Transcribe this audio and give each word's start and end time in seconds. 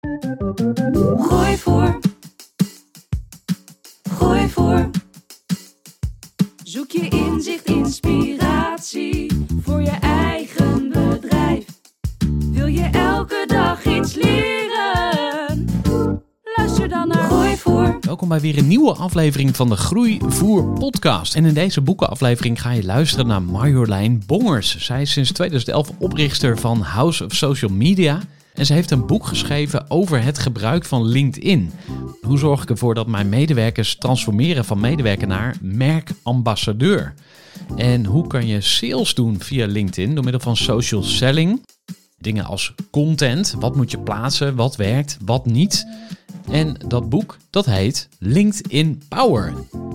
Gooi 0.00 1.56
voor. 1.56 1.98
Gooi 4.10 4.48
voor. 4.48 4.90
Zoek 6.64 6.90
je 6.90 7.08
inzicht, 7.08 7.64
inspiratie 7.64 9.46
voor 9.62 9.82
je 9.82 9.98
eigen 10.00 10.88
bedrijf. 10.88 11.64
Wil 12.50 12.66
je 12.66 12.82
elke 12.92 13.44
dag 13.46 13.84
iets 13.84 14.14
leren? 14.14 15.68
Luister 16.56 16.88
dan 16.88 17.08
naar 17.08 17.24
Gooi 17.24 17.56
voor. 17.56 17.98
Welkom 18.00 18.28
bij 18.28 18.40
weer 18.40 18.58
een 18.58 18.68
nieuwe 18.68 18.92
aflevering 18.92 19.56
van 19.56 19.68
de 19.68 19.76
Groeivoer 19.76 20.72
podcast. 20.72 21.34
En 21.34 21.44
in 21.44 21.54
deze 21.54 21.80
boekenaflevering 21.80 22.60
ga 22.60 22.70
je 22.70 22.84
luisteren 22.84 23.26
naar 23.26 23.42
Marjolein 23.42 24.22
Bongers. 24.26 24.78
Zij 24.78 25.02
is 25.02 25.12
sinds 25.12 25.32
2011 25.32 25.90
oprichter 25.98 26.58
van 26.58 26.80
House 26.80 27.24
of 27.24 27.34
Social 27.34 27.70
Media... 27.70 28.20
En 28.54 28.66
ze 28.66 28.72
heeft 28.72 28.90
een 28.90 29.06
boek 29.06 29.26
geschreven 29.26 29.90
over 29.90 30.22
het 30.22 30.38
gebruik 30.38 30.84
van 30.84 31.06
LinkedIn. 31.06 31.72
Hoe 32.22 32.38
zorg 32.38 32.62
ik 32.62 32.70
ervoor 32.70 32.94
dat 32.94 33.06
mijn 33.06 33.28
medewerkers 33.28 33.96
transformeren 33.96 34.64
van 34.64 34.80
medewerker 34.80 35.26
naar 35.26 35.56
merkambassadeur? 35.60 37.14
En 37.76 38.04
hoe 38.04 38.26
kan 38.26 38.46
je 38.46 38.60
sales 38.60 39.14
doen 39.14 39.40
via 39.40 39.66
LinkedIn 39.66 40.14
door 40.14 40.24
middel 40.24 40.42
van 40.42 40.56
social 40.56 41.02
selling? 41.02 41.66
Dingen 42.18 42.44
als 42.44 42.74
content, 42.90 43.54
wat 43.58 43.76
moet 43.76 43.90
je 43.90 43.98
plaatsen, 43.98 44.54
wat 44.54 44.76
werkt, 44.76 45.18
wat 45.24 45.46
niet. 45.46 45.86
En 46.50 46.76
dat 46.86 47.08
boek, 47.08 47.36
dat 47.50 47.66
heet 47.66 48.08
LinkedIn 48.18 49.02
Power. 49.08 49.54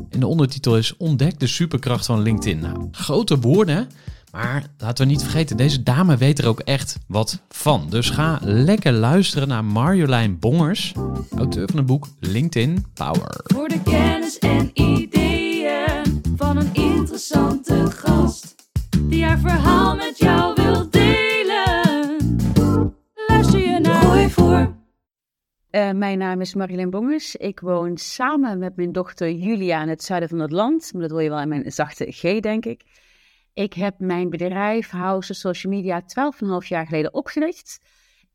En 0.09 0.19
de 0.19 0.27
ondertitel 0.27 0.77
is 0.77 0.97
Ontdek 0.97 1.39
de 1.39 1.47
superkracht 1.47 2.05
van 2.05 2.21
LinkedIn. 2.21 2.59
Nou, 2.59 2.87
grote 2.91 3.39
woorden, 3.39 3.87
maar 4.35 4.63
laten 4.77 5.05
we 5.05 5.11
niet 5.11 5.21
vergeten, 5.21 5.57
deze 5.57 5.83
dame 5.83 6.17
weet 6.17 6.39
er 6.39 6.47
ook 6.47 6.59
echt 6.59 6.97
wat 7.07 7.41
van. 7.49 7.89
Dus 7.89 8.09
ga 8.09 8.39
lekker 8.41 8.91
luisteren 8.91 9.47
naar 9.47 9.65
Marjolein 9.65 10.39
Bongers, 10.39 10.93
auteur 11.37 11.67
van 11.67 11.77
het 11.77 11.85
boek 11.85 12.07
LinkedIn 12.19 12.85
Power. 12.93 13.41
Voor 13.43 13.67
de 13.67 13.81
kennis 13.81 14.39
en 14.39 14.69
ideeën 14.73 16.21
van 16.35 16.57
een 16.57 16.73
interessante 16.73 17.91
gast. 17.91 18.55
Die 18.99 19.25
haar 19.25 19.39
verhaal 19.39 19.95
met 19.95 20.17
jou 20.17 20.53
wil 20.55 20.89
delen. 20.89 22.17
Luister 23.27 23.59
je 23.59 23.79
naar 23.79 24.01
Gooi 24.01 24.29
voor. 24.29 24.75
Uh, 25.71 25.91
mijn 25.91 26.17
naam 26.17 26.41
is 26.41 26.53
Marilyn 26.53 26.89
Bongers. 26.89 27.35
Ik 27.35 27.59
woon 27.59 27.97
samen 27.97 28.59
met 28.59 28.75
mijn 28.75 28.91
dochter 28.91 29.31
Julia 29.31 29.81
in 29.81 29.89
het 29.89 30.03
zuiden 30.03 30.29
van 30.29 30.39
het 30.39 30.51
land. 30.51 30.89
Maar 30.93 31.01
dat 31.01 31.11
hoor 31.11 31.23
je 31.23 31.29
wel 31.29 31.41
in 31.41 31.47
mijn 31.47 31.71
zachte 31.71 32.05
G, 32.09 32.39
denk 32.39 32.65
ik. 32.65 32.83
Ik 33.55 33.73
heb 33.73 33.99
mijn 33.99 34.29
bedrijf 34.29 34.89
House 34.89 35.33
Social 35.33 35.73
Media 35.73 36.01
12,5 36.61 36.67
jaar 36.67 36.85
geleden 36.85 37.13
opgericht. 37.13 37.79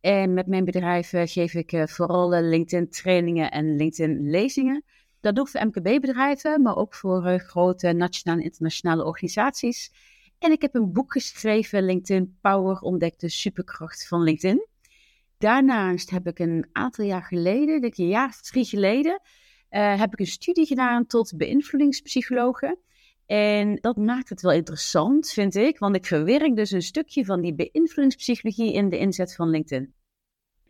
En 0.01 0.35
met 0.35 0.47
mijn 0.47 0.65
bedrijf 0.65 1.13
uh, 1.13 1.23
geef 1.25 1.55
ik 1.55 1.73
uh, 1.73 1.87
vooral 1.87 2.31
LinkedIn 2.31 2.91
trainingen 2.91 3.51
en 3.51 3.77
LinkedIn 3.77 4.31
lezingen. 4.31 4.85
Dat 5.21 5.35
doe 5.35 5.45
ik 5.45 5.51
voor 5.51 5.67
MKB-bedrijven, 5.67 6.63
maar 6.63 6.77
ook 6.77 6.95
voor 6.95 7.39
grote 7.39 7.93
nationale 7.93 8.41
en 8.41 8.45
internationale 8.47 9.05
organisaties. 9.05 9.93
En 10.39 10.53
ik 10.53 10.63
heb 10.63 10.75
een 10.75 10.93
boek 10.93 11.13
geschreven, 11.13 11.85
LinkedIn 11.85 12.39
Power, 12.41 12.79
ontdek 12.81 13.19
de 13.19 13.29
superkracht 13.29 14.09
van 14.09 14.23
LinkedIn. 14.23 14.67
Daarnaast 15.39 16.11
heb 16.11 16.27
ik 16.27 16.39
een 16.39 16.69
aantal 16.73 17.05
jaar 17.05 17.25
geleden, 17.25 17.81
denk 17.81 17.95
jaar 17.95 18.29
of 18.29 18.41
drie 18.41 18.65
geleden, 18.65 19.21
heb 19.69 20.13
ik 20.13 20.21
een 20.21 20.27
studie 20.27 20.67
gedaan 20.67 21.07
tot 21.07 21.37
beïnvloedingspsychologe. 21.37 22.79
En 23.31 23.79
dat 23.81 23.97
maakt 23.97 24.29
het 24.29 24.41
wel 24.41 24.53
interessant, 24.53 25.31
vind 25.31 25.55
ik, 25.55 25.79
want 25.79 25.97
ik 25.97 26.07
verwerk 26.07 26.57
dus 26.57 26.71
een 26.71 26.83
stukje 26.83 27.25
van 27.25 27.41
die 27.41 27.55
beïnvloedingspsychologie 27.55 28.73
in 28.73 28.89
de 28.89 28.99
inzet 28.99 29.35
van 29.35 29.49
LinkedIn. 29.49 29.95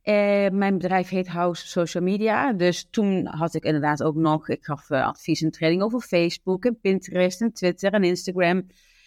Uh, 0.05 0.49
mijn 0.49 0.79
bedrijf 0.79 1.09
heet 1.09 1.29
House 1.29 1.67
Social 1.67 2.03
Media, 2.03 2.53
dus 2.53 2.89
toen 2.91 3.27
had 3.27 3.55
ik 3.55 3.65
inderdaad 3.65 4.03
ook 4.03 4.15
nog, 4.15 4.49
ik 4.49 4.65
gaf 4.65 4.91
uh, 4.91 5.07
advies 5.07 5.43
en 5.43 5.51
training 5.51 5.83
over 5.83 6.01
Facebook 6.01 6.65
en 6.65 6.81
Pinterest 6.81 7.41
en 7.41 7.53
Twitter 7.53 7.93
en 7.93 8.05
Instagram. 8.05 8.67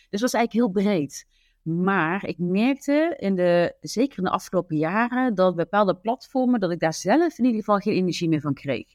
Dus 0.09 0.21
was 0.21 0.33
eigenlijk 0.33 0.65
heel 0.65 0.83
breed. 0.83 1.25
Maar 1.61 2.25
ik 2.25 2.37
merkte, 2.37 3.15
in 3.17 3.35
de, 3.35 3.75
zeker 3.79 4.17
in 4.17 4.23
de 4.23 4.29
afgelopen 4.29 4.77
jaren, 4.77 5.35
dat 5.35 5.55
bepaalde 5.55 5.95
platformen, 5.95 6.59
dat 6.59 6.71
ik 6.71 6.79
daar 6.79 6.93
zelf 6.93 7.37
in 7.37 7.45
ieder 7.45 7.59
geval 7.59 7.77
geen 7.77 7.93
energie 7.93 8.29
meer 8.29 8.41
van 8.41 8.53
kreeg. 8.53 8.85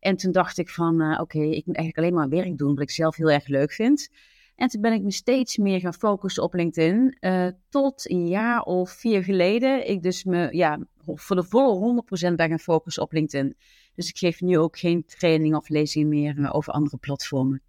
En 0.00 0.16
toen 0.16 0.32
dacht 0.32 0.58
ik 0.58 0.68
van, 0.68 1.02
uh, 1.02 1.20
oké, 1.20 1.40
ik 1.40 1.66
moet 1.66 1.76
eigenlijk 1.76 1.98
alleen 1.98 2.14
maar 2.14 2.28
werk 2.28 2.58
doen 2.58 2.74
wat 2.74 2.82
ik 2.82 2.90
zelf 2.90 3.16
heel 3.16 3.30
erg 3.30 3.46
leuk 3.46 3.72
vind. 3.72 4.08
En 4.58 4.68
toen 4.68 4.80
ben 4.80 4.92
ik 4.92 5.02
me 5.02 5.12
steeds 5.12 5.56
meer 5.56 5.80
gaan 5.80 5.94
focussen 5.94 6.42
op 6.42 6.54
LinkedIn. 6.54 7.16
Uh, 7.20 7.46
tot 7.68 8.10
een 8.10 8.26
jaar 8.26 8.62
of 8.62 8.90
vier 8.90 9.22
geleden 9.22 9.88
ik 9.88 10.02
dus 10.02 10.24
me 10.24 10.48
ja, 10.50 10.78
voor 11.04 11.36
de 11.36 11.44
volle 11.44 12.02
100% 12.30 12.34
ben 12.34 12.48
gaan 12.48 12.58
focussen 12.58 13.02
op 13.02 13.12
LinkedIn. 13.12 13.56
Dus 13.94 14.08
ik 14.08 14.18
geef 14.18 14.40
nu 14.40 14.58
ook 14.58 14.78
geen 14.78 15.04
training 15.04 15.56
of 15.56 15.68
lezing 15.68 16.08
meer 16.08 16.38
uh, 16.38 16.54
over 16.54 16.72
andere 16.72 16.96
platformen. 16.96 17.62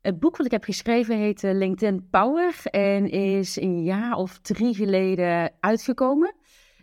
Het 0.00 0.18
boek 0.18 0.36
wat 0.36 0.46
ik 0.46 0.52
heb 0.52 0.64
geschreven 0.64 1.18
heet 1.18 1.42
LinkedIn 1.42 2.08
Power 2.10 2.60
en 2.64 3.10
is 3.10 3.56
een 3.56 3.82
jaar 3.82 4.14
of 4.14 4.38
drie 4.38 4.74
geleden 4.74 5.52
uitgekomen. 5.60 6.34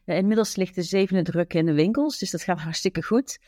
inmiddels 0.06 0.56
ligt 0.56 0.76
de 0.76 0.82
zevende 0.82 1.24
druk 1.24 1.54
in 1.54 1.66
de 1.66 1.74
winkels, 1.74 2.18
dus 2.18 2.32
dat 2.32 2.44
gaat 2.44 2.60
hartstikke 2.60 3.04
goed. 3.04 3.40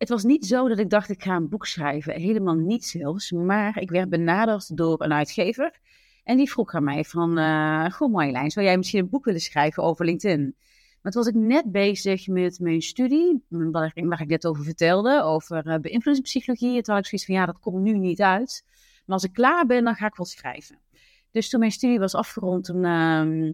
Het 0.00 0.08
was 0.08 0.24
niet 0.24 0.46
zo 0.46 0.68
dat 0.68 0.78
ik 0.78 0.90
dacht, 0.90 1.08
ik 1.08 1.22
ga 1.22 1.36
een 1.36 1.48
boek 1.48 1.66
schrijven. 1.66 2.14
Helemaal 2.14 2.54
niet 2.54 2.84
zelfs. 2.84 3.30
Maar 3.30 3.80
ik 3.80 3.90
werd 3.90 4.08
benaderd 4.08 4.76
door 4.76 5.02
een 5.02 5.12
uitgever. 5.12 5.80
En 6.24 6.36
die 6.36 6.50
vroeg 6.50 6.74
aan 6.74 6.84
mij 6.84 7.04
van, 7.04 7.38
uh, 7.38 7.90
goh 7.90 8.12
Marjolein, 8.12 8.50
zou 8.50 8.66
jij 8.66 8.76
misschien 8.76 9.00
een 9.00 9.08
boek 9.08 9.24
willen 9.24 9.40
schrijven 9.40 9.82
over 9.82 10.04
LinkedIn? 10.04 10.56
Maar 11.02 11.12
toen 11.12 11.22
was 11.24 11.32
ik 11.32 11.40
net 11.40 11.72
bezig 11.72 12.26
met 12.26 12.58
mijn 12.58 12.82
studie, 12.82 13.44
waar 13.48 13.92
ik, 13.94 14.28
net 14.28 14.46
over 14.46 14.64
vertelde, 14.64 15.22
over 15.22 15.66
uh, 15.66 15.78
beïnvloedingspsychologie. 15.78 16.76
En 16.76 16.82
toen 16.82 16.94
had 16.94 17.02
ik 17.02 17.08
zoiets 17.08 17.26
van, 17.26 17.34
ja, 17.34 17.46
dat 17.46 17.60
komt 17.60 17.82
nu 17.82 17.98
niet 17.98 18.20
uit. 18.20 18.64
Maar 19.04 19.16
als 19.16 19.24
ik 19.24 19.32
klaar 19.32 19.66
ben, 19.66 19.84
dan 19.84 19.94
ga 19.94 20.06
ik 20.06 20.16
wel 20.16 20.26
schrijven. 20.26 20.78
Dus 21.30 21.48
toen 21.48 21.60
mijn 21.60 21.72
studie 21.72 21.98
was 21.98 22.14
afgerond, 22.14 22.64
toen... 22.64 22.84
Uh, 22.84 23.50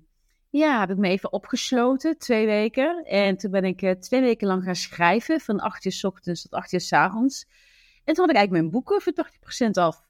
ja, 0.51 0.81
heb 0.81 0.91
ik 0.91 0.97
me 0.97 1.09
even 1.09 1.33
opgesloten, 1.33 2.19
twee 2.19 2.47
weken. 2.47 3.05
En 3.05 3.37
toen 3.37 3.51
ben 3.51 3.65
ik 3.65 3.83
uh, 3.83 3.91
twee 3.91 4.21
weken 4.21 4.47
lang 4.47 4.65
gaan 4.65 4.77
schrijven, 4.77 5.41
van 5.41 5.61
8 5.61 5.85
uur 5.85 5.93
s 5.93 6.05
ochtends 6.05 6.43
tot 6.43 6.53
8 6.53 6.73
uur 6.73 6.81
s 6.81 6.93
avonds. 6.93 7.47
En 8.05 8.15
toen 8.15 8.25
had 8.25 8.35
ik 8.35 8.37
eigenlijk 8.37 8.51
mijn 8.51 8.71
boeken 8.71 9.01
voor 9.03 9.13
80% 9.67 9.71
af. 9.71 10.05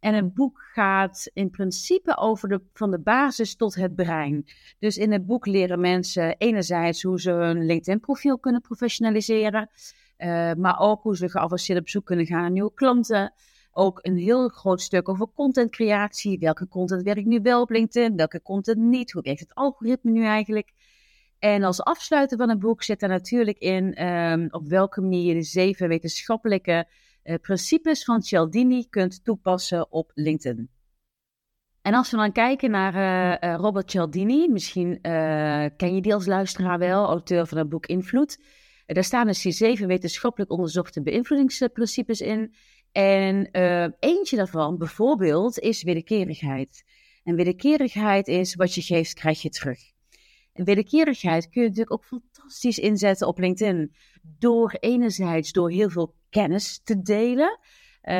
En 0.00 0.14
een 0.14 0.32
boek 0.32 0.60
gaat 0.72 1.30
in 1.32 1.50
principe 1.50 2.16
over 2.16 2.48
de, 2.48 2.60
van 2.72 2.90
de 2.90 2.98
basis 2.98 3.56
tot 3.56 3.74
het 3.74 3.94
brein. 3.94 4.44
Dus 4.78 4.96
in 4.96 5.12
het 5.12 5.26
boek 5.26 5.46
leren 5.46 5.80
mensen 5.80 6.36
enerzijds 6.36 7.02
hoe 7.02 7.20
ze 7.20 7.30
hun 7.30 7.66
LinkedIn-profiel 7.66 8.38
kunnen 8.38 8.60
professionaliseren. 8.60 9.70
Uh, 10.18 10.52
maar 10.52 10.78
ook 10.78 11.02
hoe 11.02 11.16
ze 11.16 11.28
geavanceerd 11.28 11.78
op 11.78 11.88
zoek 11.88 12.04
kunnen 12.04 12.26
gaan 12.26 12.40
naar 12.40 12.50
nieuwe 12.50 12.74
klanten 12.74 13.32
ook 13.78 13.98
een 14.02 14.16
heel 14.16 14.48
groot 14.48 14.80
stuk 14.80 15.08
over 15.08 15.28
contentcreatie. 15.34 16.38
Welke 16.38 16.68
content 16.68 17.02
werkt 17.02 17.26
nu 17.26 17.40
wel 17.42 17.60
op 17.60 17.70
LinkedIn? 17.70 18.16
Welke 18.16 18.42
content 18.42 18.78
niet? 18.78 19.12
Hoe 19.12 19.22
werkt 19.22 19.40
het 19.40 19.54
algoritme 19.54 20.10
nu 20.10 20.24
eigenlijk? 20.24 20.72
En 21.38 21.62
als 21.62 21.82
afsluiter 21.82 22.38
van 22.38 22.48
het 22.48 22.58
boek 22.58 22.82
zit 22.82 23.02
er 23.02 23.08
natuurlijk 23.08 23.58
in 23.58 24.04
um, 24.06 24.48
op 24.50 24.66
welke 24.68 25.00
manier 25.00 25.24
je 25.24 25.34
de 25.34 25.42
zeven 25.42 25.88
wetenschappelijke 25.88 26.88
uh, 27.24 27.34
principes 27.40 28.04
van 28.04 28.22
Cialdini 28.22 28.88
kunt 28.88 29.24
toepassen 29.24 29.92
op 29.92 30.10
LinkedIn. 30.14 30.70
En 31.82 31.94
als 31.94 32.10
we 32.10 32.16
dan 32.16 32.32
kijken 32.32 32.70
naar 32.70 32.94
uh, 32.94 33.50
uh, 33.50 33.56
Robert 33.56 33.90
Cialdini, 33.90 34.48
misschien 34.48 35.00
ken 35.76 35.94
je 35.94 36.00
die 36.00 36.14
als 36.14 36.26
luisteraar 36.26 36.78
wel, 36.78 37.06
auteur 37.06 37.46
van 37.46 37.58
het 37.58 37.68
boek 37.68 37.86
Invloed. 37.86 38.38
Daar 38.94 39.04
staan 39.04 39.26
dus 39.26 39.42
die 39.42 39.52
zeven 39.52 39.86
wetenschappelijk 39.86 40.50
onderzochte 40.50 41.02
beïnvloedingsprincipes 41.02 42.20
in. 42.20 42.54
En 42.92 43.50
eentje 44.00 44.36
daarvan, 44.36 44.78
bijvoorbeeld, 44.78 45.58
is 45.58 45.82
wederkerigheid. 45.82 46.84
En 47.24 47.36
wederkerigheid 47.36 48.28
is 48.28 48.54
wat 48.54 48.74
je 48.74 48.82
geeft, 48.82 49.14
krijg 49.14 49.42
je 49.42 49.50
terug. 49.50 49.78
En 50.52 50.64
wederkerigheid 50.64 51.48
kun 51.48 51.62
je 51.62 51.68
natuurlijk 51.68 51.92
ook 51.92 52.04
fantastisch 52.04 52.78
inzetten 52.78 53.26
op 53.26 53.38
LinkedIn. 53.38 53.94
Door 54.22 54.76
enerzijds 54.80 55.52
door 55.52 55.70
heel 55.70 55.90
veel 55.90 56.14
kennis 56.30 56.80
te 56.84 57.02
delen. 57.02 57.58
Um, 58.02 58.14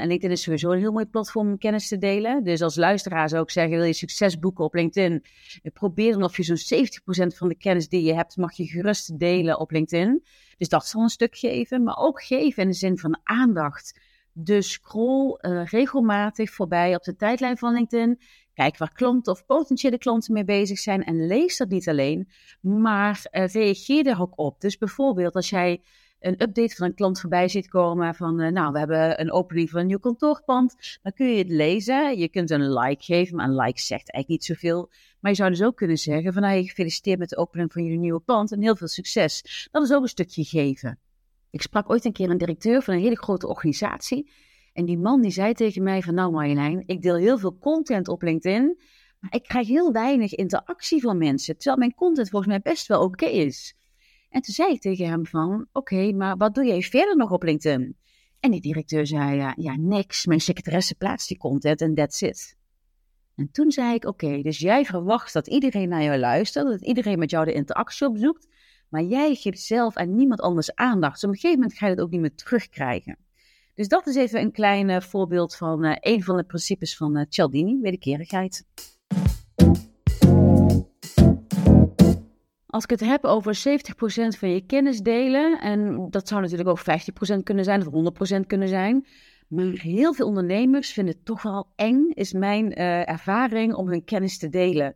en 0.00 0.06
LinkedIn 0.06 0.30
is 0.30 0.42
sowieso 0.42 0.70
een 0.70 0.78
heel 0.78 0.92
mooi 0.92 1.06
platform 1.06 1.48
om 1.48 1.58
kennis 1.58 1.88
te 1.88 1.98
delen. 1.98 2.44
Dus 2.44 2.62
als 2.62 2.76
luisteraar 2.76 3.28
zou 3.28 3.42
ik 3.42 3.50
zeggen, 3.50 3.76
wil 3.76 3.86
je 3.86 3.92
succes 3.92 4.38
boeken 4.38 4.64
op 4.64 4.74
LinkedIn? 4.74 5.24
Probeer 5.72 6.12
dan 6.12 6.22
of 6.22 6.36
je 6.36 6.42
zo'n 6.42 6.86
70% 7.32 7.36
van 7.36 7.48
de 7.48 7.56
kennis 7.56 7.88
die 7.88 8.02
je 8.02 8.14
hebt, 8.14 8.36
mag 8.36 8.56
je 8.56 8.66
gerust 8.66 9.18
delen 9.18 9.58
op 9.58 9.70
LinkedIn. 9.70 10.22
Dus 10.56 10.68
dat 10.68 10.86
zal 10.86 11.02
een 11.02 11.08
stuk 11.08 11.36
geven, 11.36 11.82
maar 11.82 11.96
ook 11.96 12.22
geven 12.22 12.62
in 12.62 12.68
de 12.68 12.74
zin 12.74 12.98
van 12.98 13.20
aandacht. 13.22 14.00
Dus 14.32 14.72
scroll 14.72 15.38
uh, 15.40 15.64
regelmatig 15.64 16.50
voorbij 16.50 16.94
op 16.94 17.02
de 17.02 17.16
tijdlijn 17.16 17.58
van 17.58 17.72
LinkedIn. 17.72 18.20
Kijk 18.54 18.76
waar 18.76 18.92
klanten 18.92 19.32
of 19.32 19.46
potentiële 19.46 19.98
klanten 19.98 20.32
mee 20.32 20.44
bezig 20.44 20.78
zijn 20.78 21.04
en 21.04 21.26
lees 21.26 21.56
dat 21.56 21.68
niet 21.68 21.88
alleen, 21.88 22.28
maar 22.60 23.26
uh, 23.32 23.46
reageer 23.46 24.06
er 24.06 24.20
ook 24.20 24.38
op. 24.38 24.60
Dus 24.60 24.78
bijvoorbeeld 24.78 25.34
als 25.34 25.50
jij 25.50 25.82
een 26.20 26.42
update 26.42 26.74
van 26.74 26.86
een 26.86 26.94
klant 26.94 27.20
voorbij 27.20 27.48
ziet 27.48 27.68
komen 27.68 28.14
van, 28.14 28.40
uh, 28.40 28.48
nou, 28.50 28.72
we 28.72 28.78
hebben 28.78 29.20
een 29.20 29.32
opening 29.32 29.70
van 29.70 29.80
een 29.80 29.86
nieuw 29.86 29.98
kantoorpand, 29.98 30.98
dan 31.02 31.12
kun 31.12 31.26
je 31.26 31.38
het 31.38 31.48
lezen. 31.48 32.18
Je 32.18 32.28
kunt 32.28 32.50
een 32.50 32.72
like 32.72 33.02
geven, 33.02 33.36
maar 33.36 33.48
een 33.48 33.56
like 33.56 33.80
zegt 33.80 34.12
eigenlijk 34.12 34.28
niet 34.28 34.44
zoveel. 34.44 34.90
Maar 35.20 35.30
je 35.30 35.36
zou 35.36 35.50
dus 35.50 35.62
ook 35.62 35.76
kunnen 35.76 35.96
zeggen 35.96 36.32
van, 36.32 36.42
nou, 36.42 36.62
gefeliciteerd 36.62 37.18
met 37.18 37.28
de 37.28 37.36
opening 37.36 37.72
van 37.72 37.82
jullie 37.82 37.98
nieuwe 37.98 38.20
pand 38.20 38.52
en 38.52 38.62
heel 38.62 38.76
veel 38.76 38.88
succes. 38.88 39.68
Dat 39.70 39.82
is 39.82 39.92
ook 39.92 40.02
een 40.02 40.08
stukje 40.08 40.44
geven. 40.44 40.98
Ik 41.50 41.62
sprak 41.62 41.90
ooit 41.90 42.04
een 42.04 42.12
keer 42.12 42.30
een 42.30 42.38
directeur 42.38 42.82
van 42.82 42.94
een 42.94 43.00
hele 43.00 43.16
grote 43.16 43.46
organisatie. 43.46 44.30
En 44.72 44.84
die 44.84 44.98
man 44.98 45.20
die 45.20 45.30
zei 45.30 45.52
tegen 45.52 45.82
mij 45.82 46.02
van, 46.02 46.14
nou 46.14 46.32
Marjolein, 46.32 46.82
ik 46.86 47.02
deel 47.02 47.16
heel 47.16 47.38
veel 47.38 47.58
content 47.58 48.08
op 48.08 48.22
LinkedIn, 48.22 48.80
maar 49.20 49.34
ik 49.34 49.42
krijg 49.42 49.66
heel 49.66 49.92
weinig 49.92 50.34
interactie 50.34 51.00
van 51.00 51.18
mensen, 51.18 51.56
terwijl 51.56 51.78
mijn 51.78 51.94
content 51.94 52.28
volgens 52.28 52.50
mij 52.50 52.60
best 52.60 52.86
wel 52.86 53.02
oké 53.02 53.26
is. 53.26 53.76
En 54.38 54.44
toen 54.44 54.54
zei 54.54 54.72
ik 54.72 54.80
tegen 54.80 55.08
hem 55.08 55.26
van, 55.26 55.66
oké, 55.72 56.12
maar 56.12 56.36
wat 56.36 56.54
doe 56.54 56.64
jij 56.64 56.82
verder 56.82 57.16
nog 57.16 57.30
op 57.30 57.42
LinkedIn? 57.42 57.96
En 58.40 58.50
die 58.50 58.60
directeur 58.60 59.06
zei, 59.06 59.36
ja, 59.36 59.52
ja 59.56 59.76
niks, 59.76 60.26
mijn 60.26 60.40
secretaresse 60.40 60.94
plaatst 60.94 61.28
die 61.28 61.38
content 61.38 61.80
en 61.80 61.94
that's 61.94 62.22
it. 62.22 62.56
En 63.36 63.50
toen 63.50 63.70
zei 63.70 63.94
ik, 63.94 64.04
oké, 64.04 64.42
dus 64.42 64.58
jij 64.58 64.84
verwacht 64.84 65.32
dat 65.32 65.46
iedereen 65.46 65.88
naar 65.88 66.02
jou 66.02 66.18
luistert, 66.18 66.66
dat 66.66 66.84
iedereen 66.84 67.18
met 67.18 67.30
jou 67.30 67.44
de 67.44 67.52
interactie 67.52 68.06
opzoekt, 68.06 68.48
maar 68.88 69.02
jij 69.02 69.34
geeft 69.34 69.60
zelf 69.60 69.96
aan 69.96 70.14
niemand 70.14 70.40
anders 70.40 70.74
aandacht. 70.74 71.14
Dus 71.14 71.24
op 71.24 71.30
een 71.30 71.34
gegeven 71.34 71.60
moment 71.60 71.78
ga 71.78 71.86
je 71.86 71.92
het 71.92 72.00
ook 72.00 72.10
niet 72.10 72.20
meer 72.20 72.34
terugkrijgen. 72.34 73.18
Dus 73.74 73.88
dat 73.88 74.06
is 74.06 74.14
even 74.14 74.40
een 74.40 74.52
klein 74.52 74.88
uh, 74.88 75.00
voorbeeld 75.00 75.56
van 75.56 75.84
uh, 75.84 75.96
een 76.00 76.22
van 76.22 76.36
de 76.36 76.44
principes 76.44 76.96
van 76.96 77.16
uh, 77.16 77.24
Cialdini, 77.28 77.80
wederkerigheid. 77.80 78.64
Als 82.70 82.84
ik 82.84 82.90
het 82.90 83.00
heb 83.00 83.24
over 83.24 83.56
70% 83.56 84.38
van 84.38 84.50
je 84.50 84.66
kennis 84.66 85.00
delen, 85.00 85.60
en 85.60 86.06
dat 86.10 86.28
zou 86.28 86.40
natuurlijk 86.40 86.68
ook 86.68 86.80
50% 86.80 87.42
kunnen 87.42 87.64
zijn 87.64 87.86
of 87.86 88.38
100% 88.38 88.46
kunnen 88.46 88.68
zijn. 88.68 89.06
Maar 89.48 89.66
heel 89.66 90.14
veel 90.14 90.26
ondernemers 90.26 90.92
vinden 90.92 91.14
het 91.14 91.24
toch 91.24 91.42
wel 91.42 91.72
eng, 91.76 92.10
is 92.12 92.32
mijn 92.32 92.78
uh, 92.78 93.08
ervaring, 93.08 93.74
om 93.74 93.88
hun 93.88 94.04
kennis 94.04 94.38
te 94.38 94.48
delen. 94.48 94.94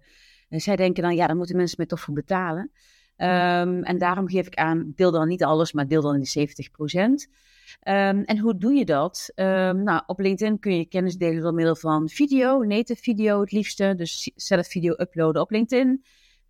En 0.49 0.61
zij 0.61 0.77
denken 0.77 1.03
dan, 1.03 1.15
ja, 1.15 1.27
dan 1.27 1.37
moeten 1.37 1.57
mensen 1.57 1.77
me 1.81 1.87
toch 1.87 2.01
voor 2.01 2.15
betalen. 2.15 2.71
Um, 3.17 3.83
en 3.83 3.99
daarom 3.99 4.29
geef 4.29 4.47
ik 4.47 4.55
aan, 4.55 4.93
deel 4.97 5.11
dan 5.11 5.29
niet 5.29 5.45
alles, 5.45 5.73
maar 5.73 5.89
deel 5.89 6.03
dan 6.03 6.21
die 6.21 6.49
70%. 6.49 6.51
Um, 6.95 8.25
en 8.25 8.39
hoe 8.39 8.57
doe 8.57 8.73
je 8.73 8.85
dat? 8.85 9.33
Um, 9.35 9.83
nou, 9.83 10.03
op 10.07 10.19
LinkedIn 10.19 10.59
kun 10.59 10.77
je 10.77 10.87
kennis 10.87 11.17
delen 11.17 11.43
door 11.43 11.55
middel 11.55 11.77
van 11.77 12.09
video, 12.09 12.63
native 12.63 13.03
video 13.03 13.41
het 13.41 13.53
liefste. 13.53 13.95
Dus 13.97 14.31
zelf 14.35 14.67
video 14.67 14.95
uploaden 14.97 15.43
op 15.43 15.51
LinkedIn. 15.51 16.03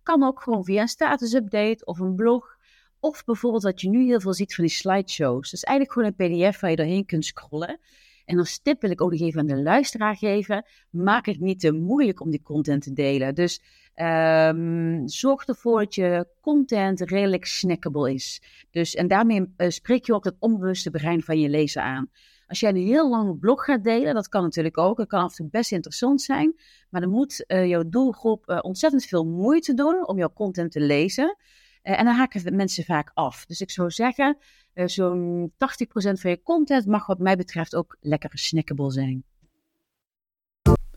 Kan 0.03 0.23
ook 0.23 0.41
gewoon 0.41 0.63
via 0.63 0.81
een 0.81 0.87
status-update 0.87 1.85
of 1.85 1.99
een 1.99 2.15
blog. 2.15 2.57
Of 2.99 3.23
bijvoorbeeld 3.23 3.63
wat 3.63 3.81
je 3.81 3.89
nu 3.89 4.05
heel 4.05 4.19
veel 4.19 4.33
ziet 4.33 4.55
van 4.55 4.63
die 4.63 4.73
slideshows. 4.73 5.49
Dus 5.49 5.63
eigenlijk 5.63 5.97
gewoon 5.97 6.13
een 6.17 6.49
pdf 6.49 6.59
waar 6.59 6.69
je 6.69 6.75
doorheen 6.75 7.05
kunt 7.05 7.25
scrollen. 7.25 7.79
En 8.25 8.39
als 8.39 8.59
tip 8.59 8.81
wil 8.81 8.91
ik 8.91 9.01
ook 9.01 9.11
nog 9.11 9.21
even 9.21 9.39
aan 9.39 9.47
de 9.47 9.61
luisteraar 9.61 10.15
geven. 10.15 10.65
Maak 10.89 11.25
het 11.25 11.39
niet 11.39 11.59
te 11.59 11.71
moeilijk 11.71 12.21
om 12.21 12.29
die 12.29 12.41
content 12.41 12.83
te 12.83 12.93
delen. 12.93 13.35
Dus 13.35 13.61
um, 13.95 15.07
zorg 15.07 15.45
ervoor 15.45 15.79
dat 15.79 15.95
je 15.95 16.27
content 16.41 17.01
redelijk 17.01 17.45
snackable 17.45 18.13
is. 18.13 18.41
Dus, 18.71 18.95
en 18.95 19.07
daarmee 19.07 19.53
uh, 19.57 19.69
spreek 19.69 20.05
je 20.05 20.13
ook 20.13 20.23
het 20.23 20.35
onbewuste 20.39 20.91
brein 20.91 21.21
van 21.21 21.39
je 21.39 21.49
lezer 21.49 21.81
aan. 21.81 22.09
Als 22.53 22.61
jij 22.61 22.71
een 22.71 22.87
heel 22.87 23.09
lang 23.09 23.39
blog 23.39 23.63
gaat 23.63 23.83
delen, 23.83 24.13
dat 24.13 24.29
kan 24.29 24.43
natuurlijk 24.43 24.77
ook. 24.77 24.97
Dat 24.97 25.07
kan 25.07 25.23
af 25.23 25.29
en 25.29 25.35
toe 25.35 25.47
best 25.49 25.71
interessant 25.71 26.21
zijn. 26.21 26.55
Maar 26.89 27.01
dan 27.01 27.09
moet 27.09 27.43
uh, 27.47 27.67
jouw 27.67 27.83
doelgroep 27.89 28.49
uh, 28.49 28.59
ontzettend 28.61 29.05
veel 29.05 29.25
moeite 29.25 29.73
doen 29.73 30.07
om 30.07 30.17
jouw 30.17 30.33
content 30.33 30.71
te 30.71 30.79
lezen. 30.79 31.37
Uh, 31.83 31.99
en 31.99 32.05
dan 32.05 32.15
haken 32.15 32.55
mensen 32.55 32.83
vaak 32.83 33.11
af. 33.13 33.45
Dus 33.45 33.61
ik 33.61 33.71
zou 33.71 33.91
zeggen, 33.91 34.37
zo'n 34.73 35.51
80% 35.51 35.55
van 35.95 36.29
je 36.29 36.41
content 36.43 36.85
mag 36.85 37.05
wat 37.05 37.19
mij 37.19 37.35
betreft 37.35 37.75
ook 37.75 37.97
lekker 37.99 38.29
snackable 38.33 38.91
zijn. 38.91 39.23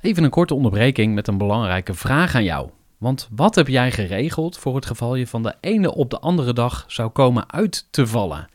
Even 0.01 0.25
een 0.25 0.31
korte 0.31 0.55
onderbreking 0.55 1.15
met 1.15 1.29
een 1.29 1.39
belangrijke 1.39 1.95
vraag 1.95 2.35
aan 2.35 2.45
jou. 2.45 2.71
Want 2.99 3.29
wat 3.31 3.55
heb 3.55 3.69
jij 3.69 3.91
geregeld 3.91 4.59
voor 4.59 4.75
het 4.75 4.87
geval 4.87 5.15
je 5.15 5.27
van 5.27 5.43
de 5.43 5.55
ene 5.61 5.95
op 5.95 6.11
de 6.11 6.19
andere 6.19 6.53
dag 6.53 6.85
zou 6.87 7.09
komen 7.11 7.53
uit 7.53 7.87
te 7.91 8.07
vallen? 8.07 8.55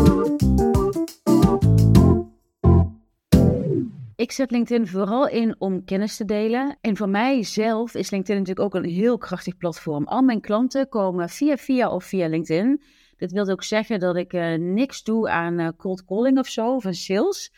Ik 4.21 4.31
zet 4.31 4.51
LinkedIn 4.51 4.87
vooral 4.87 5.27
in 5.27 5.55
om 5.57 5.83
kennis 5.83 6.17
te 6.17 6.25
delen. 6.25 6.77
En 6.81 6.97
voor 6.97 7.09
mijzelf 7.09 7.95
is 7.95 8.09
LinkedIn 8.09 8.41
natuurlijk 8.41 8.65
ook 8.65 8.83
een 8.83 8.89
heel 8.89 9.17
krachtig 9.17 9.57
platform. 9.57 10.07
Al 10.07 10.21
mijn 10.21 10.41
klanten 10.41 10.89
komen 10.89 11.29
via 11.29 11.57
via 11.57 11.89
of 11.89 12.03
via 12.03 12.27
LinkedIn. 12.27 12.81
Dit 13.17 13.31
wil 13.31 13.49
ook 13.49 13.63
zeggen 13.63 13.99
dat 13.99 14.15
ik 14.15 14.33
uh, 14.33 14.53
niks 14.53 15.03
doe 15.03 15.29
aan 15.29 15.59
uh, 15.59 15.67
cold 15.77 16.05
calling 16.05 16.39
of 16.39 16.47
zo, 16.47 16.75
of 16.75 16.85
aan 16.85 16.93
sales. 16.93 17.53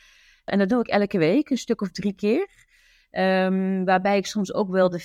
En 0.46 0.58
dat 0.58 0.70
doe 0.70 0.80
ik 0.80 0.88
elke 0.88 1.18
week, 1.18 1.50
een 1.50 1.58
stuk 1.58 1.82
of 1.82 1.92
drie 1.92 2.14
keer. 2.14 2.48
Um, 3.12 3.86
waarbij 3.86 4.18
ik 4.18 4.26
soms 4.26 4.54
ook 4.54 4.70
wel 4.70 4.90
de 4.90 5.02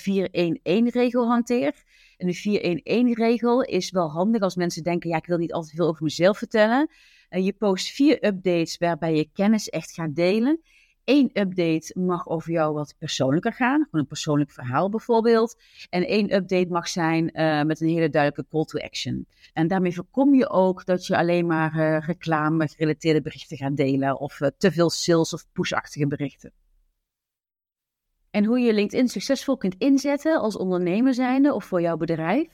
4-1-1-regel 0.89 1.27
hanteer. 1.27 1.73
En 2.17 2.27
de 2.27 2.79
4-1-1-regel 3.13 3.61
is 3.61 3.91
wel 3.91 4.09
handig 4.09 4.41
als 4.41 4.55
mensen 4.55 4.83
denken: 4.83 5.09
ja, 5.09 5.17
ik 5.17 5.25
wil 5.25 5.37
niet 5.37 5.53
altijd 5.53 5.75
veel 5.75 5.87
over 5.87 6.03
mezelf 6.03 6.37
vertellen. 6.37 6.89
Uh, 7.29 7.45
je 7.45 7.53
post 7.53 7.87
vier 7.87 8.25
updates 8.25 8.77
waarbij 8.77 9.15
je 9.15 9.29
kennis 9.33 9.69
echt 9.69 9.91
gaat 9.91 10.15
delen. 10.15 10.61
Eén 11.09 11.29
update 11.33 11.99
mag 11.99 12.27
over 12.27 12.51
jou 12.51 12.73
wat 12.73 12.95
persoonlijker 12.97 13.53
gaan, 13.53 13.83
gewoon 13.83 14.01
een 14.01 14.07
persoonlijk 14.07 14.51
verhaal 14.51 14.89
bijvoorbeeld. 14.89 15.61
En 15.89 16.07
één 16.07 16.35
update 16.35 16.67
mag 16.69 16.87
zijn 16.87 17.31
uh, 17.33 17.63
met 17.63 17.81
een 17.81 17.87
hele 17.87 18.09
duidelijke 18.09 18.51
call 18.51 18.65
to 18.65 18.79
action. 18.79 19.27
En 19.53 19.67
daarmee 19.67 19.93
voorkom 19.93 20.35
je 20.35 20.49
ook 20.49 20.85
dat 20.85 21.05
je 21.05 21.17
alleen 21.17 21.45
maar 21.45 21.75
uh, 21.75 22.07
reclame 22.07 22.67
gerelateerde 22.67 23.21
berichten 23.21 23.57
gaat 23.57 23.77
delen 23.77 24.19
of 24.19 24.39
uh, 24.39 24.47
te 24.57 24.71
veel 24.71 24.89
sales 24.89 25.33
of 25.33 25.45
pushachtige 25.51 26.07
berichten. 26.07 26.51
En 28.31 28.45
hoe 28.45 28.59
je 28.59 28.73
LinkedIn 28.73 29.07
succesvol 29.07 29.57
kunt 29.57 29.75
inzetten 29.77 30.39
als 30.39 30.57
ondernemer 30.57 31.13
zijnde 31.13 31.53
of 31.53 31.65
voor 31.65 31.81
jouw 31.81 31.97
bedrijf. 31.97 32.47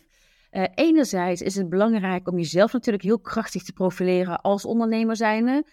Uh, 0.52 0.64
enerzijds 0.76 1.42
is 1.42 1.56
het 1.56 1.70
belangrijk 1.70 2.28
om 2.28 2.38
jezelf 2.38 2.74
natuurlijk 2.74 3.04
heel 3.04 3.20
krachtig 3.20 3.64
te 3.64 3.74
profileren 3.74 4.42
als 4.42 4.66
ondernemer 4.66 5.16
zijnde. 5.16 5.66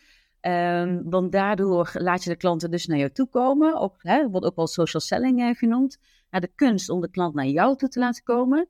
Um, 0.49 1.11
want 1.11 1.33
daardoor 1.33 1.91
laat 1.95 2.25
je 2.25 2.31
de 2.31 2.37
klanten 2.37 2.71
dus 2.71 2.87
naar 2.87 2.99
jou 2.99 3.11
toe 3.11 3.29
komen. 3.29 3.81
Ook, 3.81 3.95
hè, 3.99 4.29
wordt 4.29 4.47
ook 4.47 4.57
wel 4.57 4.67
social 4.67 5.03
selling 5.03 5.41
uh, 5.41 5.55
genoemd. 5.55 5.99
de 6.31 6.51
kunst 6.55 6.89
om 6.89 7.01
de 7.01 7.11
klant 7.11 7.35
naar 7.35 7.47
jou 7.47 7.77
toe 7.77 7.89
te 7.89 7.99
laten 7.99 8.23
komen. 8.23 8.69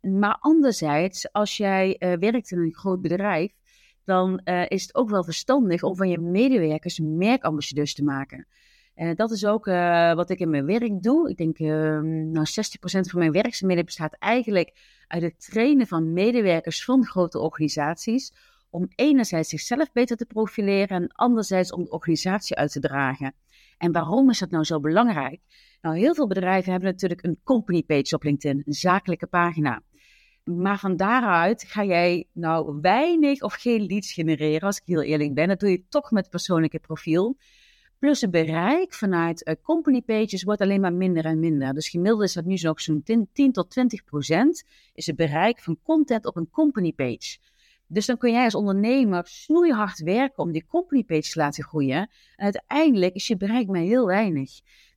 Maar 0.00 0.36
anderzijds, 0.40 1.32
als 1.32 1.56
jij 1.56 1.96
uh, 1.98 2.12
werkt 2.18 2.50
in 2.50 2.58
een 2.58 2.74
groot 2.74 3.00
bedrijf, 3.00 3.52
dan 4.04 4.40
uh, 4.44 4.64
is 4.68 4.82
het 4.82 4.94
ook 4.94 5.10
wel 5.10 5.24
verstandig 5.24 5.82
om 5.82 5.96
van 5.96 6.08
je 6.08 6.18
medewerkers 6.18 6.98
merkambassadeurs 6.98 7.94
te 7.94 8.04
maken. 8.04 8.46
En 8.94 9.14
dat 9.14 9.30
is 9.30 9.46
ook 9.46 9.64
wat 10.14 10.30
ik 10.30 10.38
in 10.38 10.50
mijn 10.50 10.66
werk 10.66 11.02
doe. 11.02 11.30
Ik 11.30 11.36
denk, 11.36 11.58
nou 11.58 12.46
60% 12.46 12.50
van 12.80 13.18
mijn 13.18 13.32
werkzaamheden 13.32 13.84
bestaat 13.84 14.16
eigenlijk 14.18 14.74
uit 15.06 15.22
het 15.22 15.50
trainen 15.50 15.86
van 15.86 16.12
medewerkers 16.12 16.84
van 16.84 17.06
grote 17.06 17.38
organisaties. 17.38 18.32
Om 18.70 18.88
enerzijds 18.94 19.48
zichzelf 19.48 19.92
beter 19.92 20.16
te 20.16 20.26
profileren 20.26 21.02
en 21.02 21.08
anderzijds 21.08 21.72
om 21.72 21.84
de 21.84 21.90
organisatie 21.90 22.56
uit 22.56 22.72
te 22.72 22.80
dragen. 22.80 23.34
En 23.78 23.92
waarom 23.92 24.30
is 24.30 24.38
dat 24.38 24.50
nou 24.50 24.64
zo 24.64 24.80
belangrijk? 24.80 25.40
Nou, 25.80 25.98
heel 25.98 26.14
veel 26.14 26.26
bedrijven 26.26 26.70
hebben 26.70 26.90
natuurlijk 26.90 27.24
een 27.24 27.40
company 27.44 27.82
page 27.82 28.14
op 28.14 28.22
LinkedIn, 28.22 28.62
een 28.66 28.72
zakelijke 28.72 29.26
pagina. 29.26 29.82
Maar 30.44 30.78
van 30.78 30.96
daaruit 30.96 31.64
ga 31.64 31.84
jij 31.84 32.26
nou 32.32 32.78
weinig 32.80 33.42
of 33.42 33.54
geen 33.54 33.86
leads 33.86 34.12
genereren, 34.12 34.60
als 34.60 34.76
ik 34.76 34.82
heel 34.86 35.02
eerlijk 35.02 35.34
ben. 35.34 35.48
Dat 35.48 35.60
doe 35.60 35.70
je 35.70 35.84
toch 35.88 36.10
met 36.10 36.22
het 36.22 36.30
persoonlijke 36.30 36.78
profiel. 36.78 37.36
Plus 37.98 38.20
het 38.20 38.30
bereik 38.30 38.94
vanuit 38.94 39.48
uh, 39.48 39.54
company 39.62 40.02
pages 40.02 40.42
wordt 40.42 40.60
alleen 40.60 40.80
maar 40.80 40.92
minder 40.92 41.24
en 41.24 41.38
minder. 41.38 41.74
Dus 41.74 41.88
gemiddeld 41.88 42.22
is 42.22 42.32
dat 42.32 42.44
nu 42.44 42.56
zo'n 42.56 43.02
10, 43.04 43.28
10 43.32 43.52
tot 43.52 43.70
20 43.70 44.04
procent 44.04 44.64
is 44.94 45.06
het 45.06 45.16
bereik 45.16 45.58
van 45.58 45.78
content 45.82 46.26
op 46.26 46.36
een 46.36 46.50
company 46.50 46.92
page. 46.92 47.38
Dus 47.92 48.06
dan 48.06 48.16
kun 48.16 48.32
jij 48.32 48.44
als 48.44 48.54
ondernemer 48.54 49.26
snoeihard 49.26 49.98
werken 49.98 50.38
om 50.38 50.52
die 50.52 50.66
company 50.66 51.04
page 51.04 51.30
te 51.30 51.38
laten 51.38 51.64
groeien. 51.64 52.10
En 52.36 52.44
uiteindelijk 52.44 53.14
is 53.14 53.26
je 53.26 53.36
bereik 53.36 53.66
maar 53.66 53.80
heel 53.80 54.06
weinig. 54.06 54.50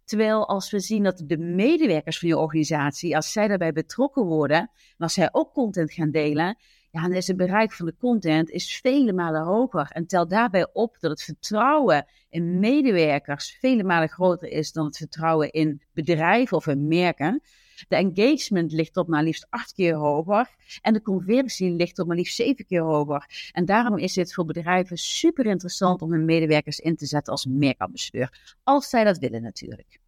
Terwijl 0.06 0.48
als 0.48 0.72
we 0.72 0.80
zien 0.80 1.04
dat 1.04 1.24
de 1.26 1.38
medewerkers 1.38 2.20
van 2.20 2.28
je 2.28 2.38
organisatie, 2.38 3.16
als 3.16 3.32
zij 3.32 3.48
daarbij 3.48 3.72
betrokken 3.72 4.26
worden, 4.26 4.58
en 4.58 4.70
als 4.98 5.14
zij 5.14 5.30
ook 5.32 5.54
content 5.54 5.94
gaan 5.94 6.12
delen, 6.12 6.58
ja, 6.92 7.02
dan 7.02 7.14
is 7.14 7.28
het 7.28 7.38
bereik 7.38 7.74
van 7.74 7.86
de 7.86 7.96
content 8.00 8.50
is 8.50 8.80
vele 8.82 9.14
malen 9.14 9.42
hoger. 9.42 9.90
En 9.90 10.08
tel 10.08 10.28
daarbij 10.28 10.68
op 10.74 10.98
dat 11.00 11.12
het 11.12 11.24
vertrouwen 11.24 12.06
in 12.30 12.60
medewerkers 12.60 13.58
vele 13.60 13.84
malen 13.84 14.10
groter 14.10 14.50
is 14.50 14.72
dan 14.72 14.86
het 14.86 14.98
vertrouwen 14.98 15.52
in 15.52 15.82
bedrijven 15.94 16.58
of 16.58 16.68
in 16.68 16.88
merken. 16.88 17.42
De 17.88 17.96
engagement 17.96 18.72
ligt 18.72 18.98
op 18.98 19.08
maar 19.08 19.24
liefst 19.24 19.48
acht 19.50 19.74
keer 19.74 19.96
hoger 19.96 20.50
en 20.82 20.94
de 20.94 21.02
conversie 21.02 21.72
ligt 21.72 22.00
op 22.00 22.08
maar 22.08 22.16
liefst 22.16 22.36
zeven 22.36 22.66
keer 22.66 22.82
hoger. 22.82 23.50
En 23.52 23.66
daarom 23.66 23.98
is 23.98 24.16
het 24.16 24.34
voor 24.34 24.46
bedrijven 24.46 24.98
super 24.98 25.46
interessant 25.46 26.02
om 26.02 26.12
hun 26.12 26.26
medewerkers 26.26 26.80
in 26.80 26.96
te 26.96 27.06
zetten 27.06 27.32
als 27.32 27.46
merkambassadeur. 27.46 28.56
Als 28.64 28.90
zij 28.90 29.04
dat 29.04 29.18
willen 29.18 29.42
natuurlijk. 29.42 30.02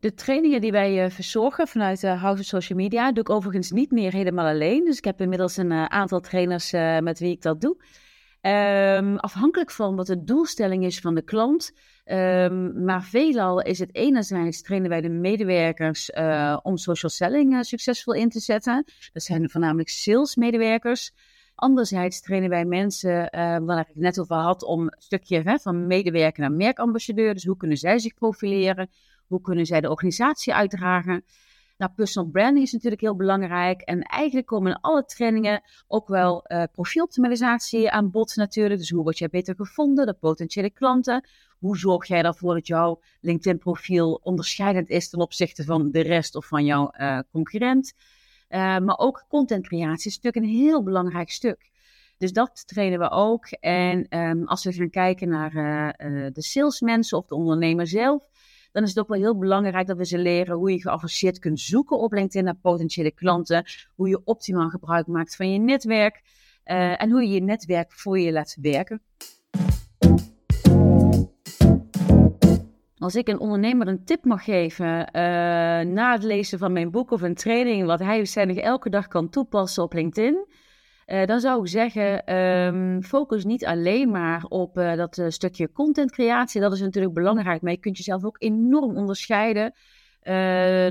De 0.00 0.14
trainingen 0.14 0.60
die 0.60 0.72
wij 0.72 1.04
uh, 1.04 1.10
verzorgen 1.10 1.68
vanuit 1.68 2.02
uh, 2.02 2.22
House 2.22 2.40
of 2.40 2.46
Social 2.46 2.78
Media 2.78 3.12
doe 3.12 3.22
ik 3.22 3.30
overigens 3.30 3.70
niet 3.70 3.90
meer 3.90 4.12
helemaal 4.12 4.46
alleen. 4.46 4.84
Dus 4.84 4.98
ik 4.98 5.04
heb 5.04 5.20
inmiddels 5.20 5.56
een 5.56 5.70
uh, 5.70 5.84
aantal 5.84 6.20
trainers 6.20 6.72
met 7.00 7.18
wie 7.18 7.30
ik 7.30 7.42
dat 7.42 7.60
doe. 7.60 7.76
Um, 8.48 9.16
afhankelijk 9.16 9.70
van 9.70 9.96
wat 9.96 10.06
de 10.06 10.24
doelstelling 10.24 10.84
is 10.84 11.00
van 11.00 11.14
de 11.14 11.22
klant. 11.22 11.72
Um, 12.04 12.84
maar 12.84 13.02
veelal 13.02 13.62
is 13.62 13.78
het 13.78 13.94
enerzijds 13.94 14.62
trainen 14.62 14.88
wij 14.88 15.00
de 15.00 15.08
medewerkers 15.08 16.10
uh, 16.10 16.58
om 16.62 16.76
social 16.76 17.10
selling 17.10 17.52
uh, 17.52 17.60
succesvol 17.60 18.14
in 18.14 18.28
te 18.28 18.40
zetten. 18.40 18.84
Dat 19.12 19.22
zijn 19.22 19.50
voornamelijk 19.50 19.88
salesmedewerkers. 19.88 21.12
Anderzijds 21.54 22.20
trainen 22.20 22.50
wij 22.50 22.64
mensen, 22.64 23.10
uh, 23.10 23.56
waar 23.58 23.78
ik 23.78 23.86
het 23.86 23.96
net 23.96 24.20
over 24.20 24.36
had, 24.36 24.62
om 24.64 24.80
een 24.80 24.94
stukje 24.98 25.40
hè, 25.40 25.58
van 25.58 25.86
medewerker 25.86 26.40
naar 26.40 26.52
merkambassadeur. 26.52 27.34
Dus 27.34 27.44
hoe 27.44 27.56
kunnen 27.56 27.76
zij 27.76 27.98
zich 27.98 28.14
profileren? 28.14 28.90
Hoe 29.26 29.40
kunnen 29.40 29.66
zij 29.66 29.80
de 29.80 29.90
organisatie 29.90 30.54
uitdragen? 30.54 31.24
Nou, 31.78 31.92
personal 31.96 32.30
branding 32.30 32.66
is 32.66 32.72
natuurlijk 32.72 33.00
heel 33.00 33.16
belangrijk. 33.16 33.80
En 33.80 34.02
eigenlijk 34.02 34.46
komen 34.46 34.70
in 34.70 34.80
alle 34.80 35.04
trainingen 35.04 35.62
ook 35.86 36.08
wel 36.08 36.44
uh, 36.46 36.62
profieloptimalisatie 36.72 37.90
aan 37.90 38.10
bod 38.10 38.36
natuurlijk. 38.36 38.80
Dus 38.80 38.90
hoe 38.90 39.02
word 39.02 39.18
jij 39.18 39.28
beter 39.28 39.54
gevonden, 39.54 40.06
de 40.06 40.14
potentiële 40.14 40.70
klanten? 40.70 41.28
Hoe 41.58 41.76
zorg 41.76 42.06
jij 42.06 42.22
ervoor 42.22 42.54
dat 42.54 42.66
jouw 42.66 43.00
LinkedIn-profiel 43.20 44.20
onderscheidend 44.22 44.88
is 44.88 45.08
ten 45.08 45.20
opzichte 45.20 45.64
van 45.64 45.90
de 45.90 46.00
rest 46.00 46.34
of 46.34 46.46
van 46.46 46.64
jouw 46.64 46.90
uh, 47.00 47.18
concurrent? 47.30 47.92
Uh, 48.48 48.58
maar 48.78 48.98
ook 48.98 49.24
contentcreatie 49.28 50.10
is 50.10 50.20
natuurlijk 50.20 50.44
een 50.44 50.58
heel 50.60 50.82
belangrijk 50.82 51.30
stuk. 51.30 51.70
Dus 52.16 52.32
dat 52.32 52.66
trainen 52.66 52.98
we 52.98 53.10
ook. 53.10 53.46
En 53.50 54.18
um, 54.18 54.46
als 54.46 54.64
we 54.64 54.72
gaan 54.72 54.90
kijken 54.90 55.28
naar 55.28 55.52
de 56.32 56.42
salesmensen 56.42 57.18
of 57.18 57.26
de 57.26 57.34
ondernemer 57.34 57.86
zelf, 57.86 58.28
dan 58.78 58.86
is 58.86 58.94
het 58.94 59.04
ook 59.04 59.08
wel 59.08 59.20
heel 59.20 59.38
belangrijk 59.38 59.86
dat 59.86 59.96
we 59.96 60.06
ze 60.06 60.18
leren 60.18 60.56
hoe 60.56 60.72
je 60.72 60.80
geavanceerd 60.80 61.38
kunt 61.38 61.60
zoeken 61.60 61.98
op 61.98 62.12
LinkedIn 62.12 62.44
naar 62.44 62.58
potentiële 62.62 63.10
klanten, 63.10 63.64
hoe 63.94 64.08
je 64.08 64.20
optimaal 64.24 64.68
gebruik 64.68 65.06
maakt 65.06 65.36
van 65.36 65.52
je 65.52 65.58
netwerk 65.58 66.22
uh, 66.64 67.02
en 67.02 67.10
hoe 67.10 67.22
je 67.22 67.28
je 67.28 67.40
netwerk 67.40 67.92
voor 67.92 68.18
je 68.18 68.32
laat 68.32 68.56
werken. 68.60 69.02
Als 72.98 73.14
ik 73.14 73.28
een 73.28 73.40
ondernemer 73.40 73.88
een 73.88 74.04
tip 74.04 74.24
mag 74.24 74.44
geven 74.44 74.86
uh, 74.86 75.12
na 75.94 76.12
het 76.12 76.22
lezen 76.22 76.58
van 76.58 76.72
mijn 76.72 76.90
boek 76.90 77.10
of 77.10 77.22
een 77.22 77.34
training, 77.34 77.86
wat 77.86 78.00
hij 78.00 78.20
of 78.20 78.34
elke 78.36 78.90
dag 78.90 79.08
kan 79.08 79.28
toepassen 79.28 79.82
op 79.82 79.92
LinkedIn, 79.92 80.46
uh, 81.08 81.24
dan 81.24 81.40
zou 81.40 81.60
ik 81.60 81.68
zeggen, 81.68 82.34
um, 82.34 83.02
focus 83.02 83.44
niet 83.44 83.64
alleen 83.64 84.10
maar 84.10 84.44
op 84.44 84.78
uh, 84.78 84.94
dat 84.94 85.18
uh, 85.18 85.28
stukje 85.28 85.72
contentcreatie. 85.72 86.60
Dat 86.60 86.72
is 86.72 86.80
natuurlijk 86.80 87.14
belangrijk, 87.14 87.62
maar 87.62 87.72
je 87.72 87.78
kunt 87.78 87.96
jezelf 87.96 88.24
ook 88.24 88.42
enorm 88.42 88.96
onderscheiden 88.96 89.72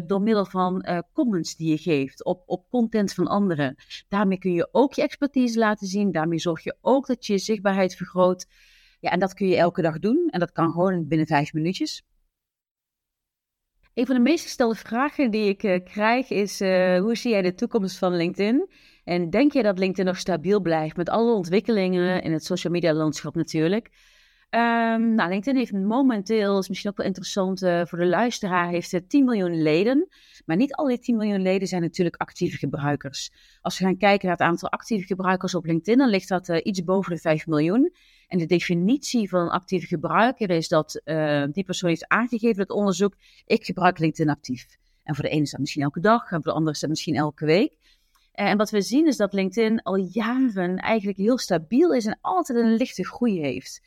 door 0.08 0.22
middel 0.22 0.46
van 0.46 0.86
comments 1.14 1.56
die 1.56 1.70
je 1.70 1.78
geeft 1.78 2.26
op, 2.26 2.44
op 2.46 2.70
content 2.70 3.14
van 3.14 3.28
anderen. 3.28 3.76
Daarmee 4.08 4.38
kun 4.38 4.54
je 4.54 4.70
ook 4.72 4.94
je 4.94 5.02
expertise 5.02 5.60
laten 5.60 5.88
zien. 5.88 6.12
Daarmee 6.12 6.40
zorg 6.40 6.64
je 6.64 6.78
ook 6.82 7.08
dat 7.08 7.26
je 7.26 7.34
je 7.34 7.40
zichtbaarheid 7.40 7.96
vergroot. 7.96 8.46
Ja, 9.00 9.12
en 9.12 9.20
dat 9.20 9.34
kun 9.34 9.48
je 9.48 9.56
elke 9.56 9.82
dag 9.82 10.00
doen. 10.00 10.28
En 10.30 10.40
dat 10.40 10.52
kan 10.52 10.72
gewoon 10.72 11.08
binnen 11.08 11.28
vijf 11.28 11.54
minuutjes. 11.54 12.04
Een 13.94 14.06
van 14.06 14.16
de 14.16 14.22
meest 14.22 14.44
gestelde 14.44 14.76
vragen 14.76 15.32
die 15.32 15.58
ik 15.58 15.84
krijg 15.84 16.30
is: 16.30 16.60
hoe 17.00 17.16
zie 17.16 17.32
jij 17.32 17.42
de 17.42 17.54
toekomst 17.54 17.98
van 17.98 18.16
LinkedIn? 18.16 18.70
En 19.08 19.30
denk 19.30 19.54
je 19.54 19.64
dat 19.64 19.80
LinkedIn 19.80 20.06
nog 20.06 20.18
stabiel 20.18 20.62
blijft 20.62 20.98
met 20.98 21.10
alle 21.10 21.34
ontwikkelingen 21.34 22.22
in 22.22 22.32
het 22.32 22.46
social 22.46 22.74
media 22.74 22.94
landschap 22.94 23.36
natuurlijk? 23.36 23.86
Um, 24.50 25.14
nou, 25.16 25.30
LinkedIn 25.30 25.56
heeft 25.56 25.72
momenteel, 25.72 26.60
is 26.60 26.68
misschien 26.68 26.90
ook 26.90 26.98
wel 26.98 27.06
interessant 27.06 27.64
uh, 27.64 27.82
voor 27.86 27.98
de 27.98 28.06
luisteraar, 28.06 28.70
heeft 28.70 29.10
10 29.10 29.26
miljoen 29.26 29.62
leden. 29.62 30.08
Maar 30.46 30.56
niet 30.56 30.74
al 30.74 30.86
die 30.86 31.00
10 31.00 31.18
miljoen 31.18 31.42
leden 31.42 31.68
zijn 31.68 31.82
natuurlijk 31.82 32.16
actieve 32.16 32.58
gebruikers. 32.58 33.32
Als 33.62 33.80
we 33.80 33.86
gaan 33.86 33.98
kijken 33.98 34.28
naar 34.28 34.38
het 34.38 34.48
aantal 34.48 34.70
actieve 34.70 35.06
gebruikers 35.06 35.56
op 35.56 35.66
LinkedIn, 35.66 35.98
dan 35.98 36.10
ligt 36.10 36.28
dat 36.28 36.50
uh, 36.50 36.58
iets 36.64 36.84
boven 36.84 37.14
de 37.14 37.20
5 37.20 37.48
miljoen. 37.48 37.94
En 38.28 38.38
de 38.38 38.46
definitie 38.46 39.30
van 39.30 39.42
een 39.42 39.50
actieve 39.50 39.88
gebruiker 39.88 40.50
is 40.50 40.68
dat 40.68 41.02
uh, 41.06 41.44
die 41.52 41.64
persoon 41.64 41.90
heeft 41.90 42.08
aangegeven 42.08 42.62
het 42.62 42.72
onderzoek, 42.72 43.16
ik 43.46 43.66
gebruik 43.66 44.00
LinkedIn 44.00 44.34
actief. 44.34 44.66
En 45.04 45.16
voor 45.16 45.24
de 45.24 45.30
ene 45.30 45.42
is 45.42 45.52
dat 45.52 45.60
misschien 45.60 45.84
elke 45.84 46.00
dag, 46.00 46.24
en 46.24 46.44
voor 46.44 46.52
de 46.52 46.58
andere 46.58 46.72
is 46.72 46.80
dat 46.80 46.90
misschien 46.90 47.16
elke 47.16 47.46
week. 47.46 47.87
Eh, 48.38 48.50
en 48.50 48.58
wat 48.58 48.70
we 48.70 48.82
zien 48.82 49.08
is 49.08 49.18
dat 49.18 49.34
LinkedIn 49.34 49.82
al 49.82 49.96
jaren 49.96 50.78
eigenlijk 50.78 51.18
heel 51.18 51.38
stabiel 51.38 51.94
is 51.94 52.06
en 52.06 52.18
altijd 52.22 52.60
een 52.60 52.76
lichte 52.76 53.06
groei 53.06 53.40
heeft. 53.40 53.82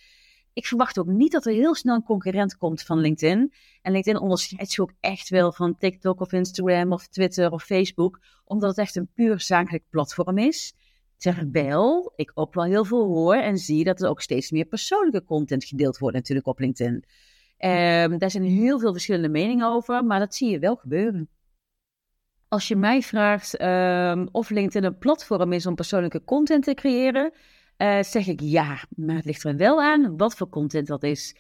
Ik 0.53 0.67
verwacht 0.67 0.99
ook 0.99 1.07
niet 1.07 1.33
dat 1.33 1.47
er 1.47 1.53
heel 1.53 1.75
snel 1.75 1.95
een 1.95 2.03
concurrent 2.03 2.57
komt 2.57 2.83
van 2.83 2.99
LinkedIn. 2.99 3.53
En 3.83 3.93
LinkedIn 3.93 4.21
onderscheidt 4.21 4.71
zich 4.71 4.83
ook 4.83 4.93
echt 5.01 5.29
wel 5.29 5.53
van 5.53 5.77
TikTok 5.77 6.21
of 6.21 6.33
Instagram 6.33 6.93
of 6.93 7.09
Twitter 7.09 7.51
of 7.51 7.65
Facebook, 7.65 8.21
omdat 8.45 8.69
het 8.69 8.79
echt 8.79 8.97
een 8.97 9.11
puur 9.15 9.41
zakelijk 9.41 9.85
platform 9.91 10.39
is. 10.39 10.75
Terwijl 11.17 12.13
ik 12.17 12.31
ook 12.35 12.55
wel 12.55 12.65
heel 12.65 12.85
veel 12.85 13.07
hoor 13.07 13.37
en 13.37 13.59
zie 13.59 13.85
dat 13.85 14.03
er 14.03 14.09
ook 14.09 14.21
steeds 14.21 14.51
meer 14.51 14.65
persoonlijke 14.65 15.25
content 15.25 15.65
gedeeld 15.65 15.99
wordt 15.99 16.17
natuurlijk 16.17 16.47
op 16.47 16.59
LinkedIn. 16.59 16.95
Um, 16.95 18.19
daar 18.19 18.31
zijn 18.31 18.45
heel 18.45 18.81
veel 18.81 18.93
verschillende 18.93 19.29
meningen 19.29 19.67
over, 19.67 20.05
maar 20.05 20.19
dat 20.19 20.35
zie 20.35 20.51
je 20.51 20.59
wel 20.59 20.77
gebeuren. 20.77 21.29
Als 22.51 22.69
je 22.69 22.77
mij 22.77 23.03
vraagt 23.03 23.63
um, 23.63 24.29
of 24.33 24.51
LinkedIn 24.51 24.85
een 24.85 24.99
platform 24.99 25.53
is 25.53 25.67
om 25.67 25.75
persoonlijke 25.75 26.25
content 26.25 26.65
te 26.65 26.75
creëren, 26.75 27.33
uh, 27.79 28.03
zeg 28.03 28.27
ik 28.27 28.41
ja. 28.41 28.79
Maar 28.97 29.17
het 29.17 29.25
ligt 29.25 29.45
er 29.45 29.57
wel 29.57 29.83
aan 29.83 30.17
wat 30.17 30.35
voor 30.35 30.49
content 30.49 30.87
dat 30.87 31.03
is. 31.03 31.37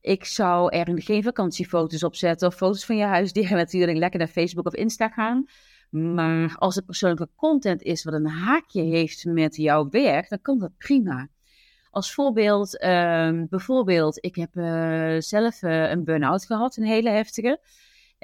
Ik 0.00 0.24
zou 0.24 0.76
er 0.76 1.02
geen 1.02 1.22
vakantiefoto's 1.22 2.02
op 2.02 2.14
zetten 2.14 2.48
of 2.48 2.54
foto's 2.54 2.84
van 2.84 2.96
je 2.96 3.04
huis 3.04 3.32
die 3.32 3.54
natuurlijk 3.54 3.98
lekker 3.98 4.18
naar 4.18 4.28
Facebook 4.28 4.66
of 4.66 4.74
Insta 4.74 5.08
gaan. 5.08 5.44
Maar 5.90 6.56
als 6.56 6.74
het 6.74 6.86
persoonlijke 6.86 7.28
content 7.36 7.82
is 7.82 8.04
wat 8.04 8.14
een 8.14 8.26
haakje 8.26 8.82
heeft 8.82 9.24
met 9.24 9.56
jouw 9.56 9.88
werk, 9.88 10.28
dan 10.28 10.40
kan 10.40 10.58
dat 10.58 10.76
prima. 10.78 11.28
Als 11.90 12.12
voorbeeld, 12.12 12.84
um, 12.84 13.46
bijvoorbeeld, 13.48 14.24
ik 14.24 14.34
heb 14.34 14.56
uh, 14.56 15.16
zelf 15.18 15.62
uh, 15.62 15.90
een 15.90 16.04
burn-out 16.04 16.44
gehad, 16.46 16.76
een 16.76 16.84
hele 16.84 17.10
heftige. 17.10 17.60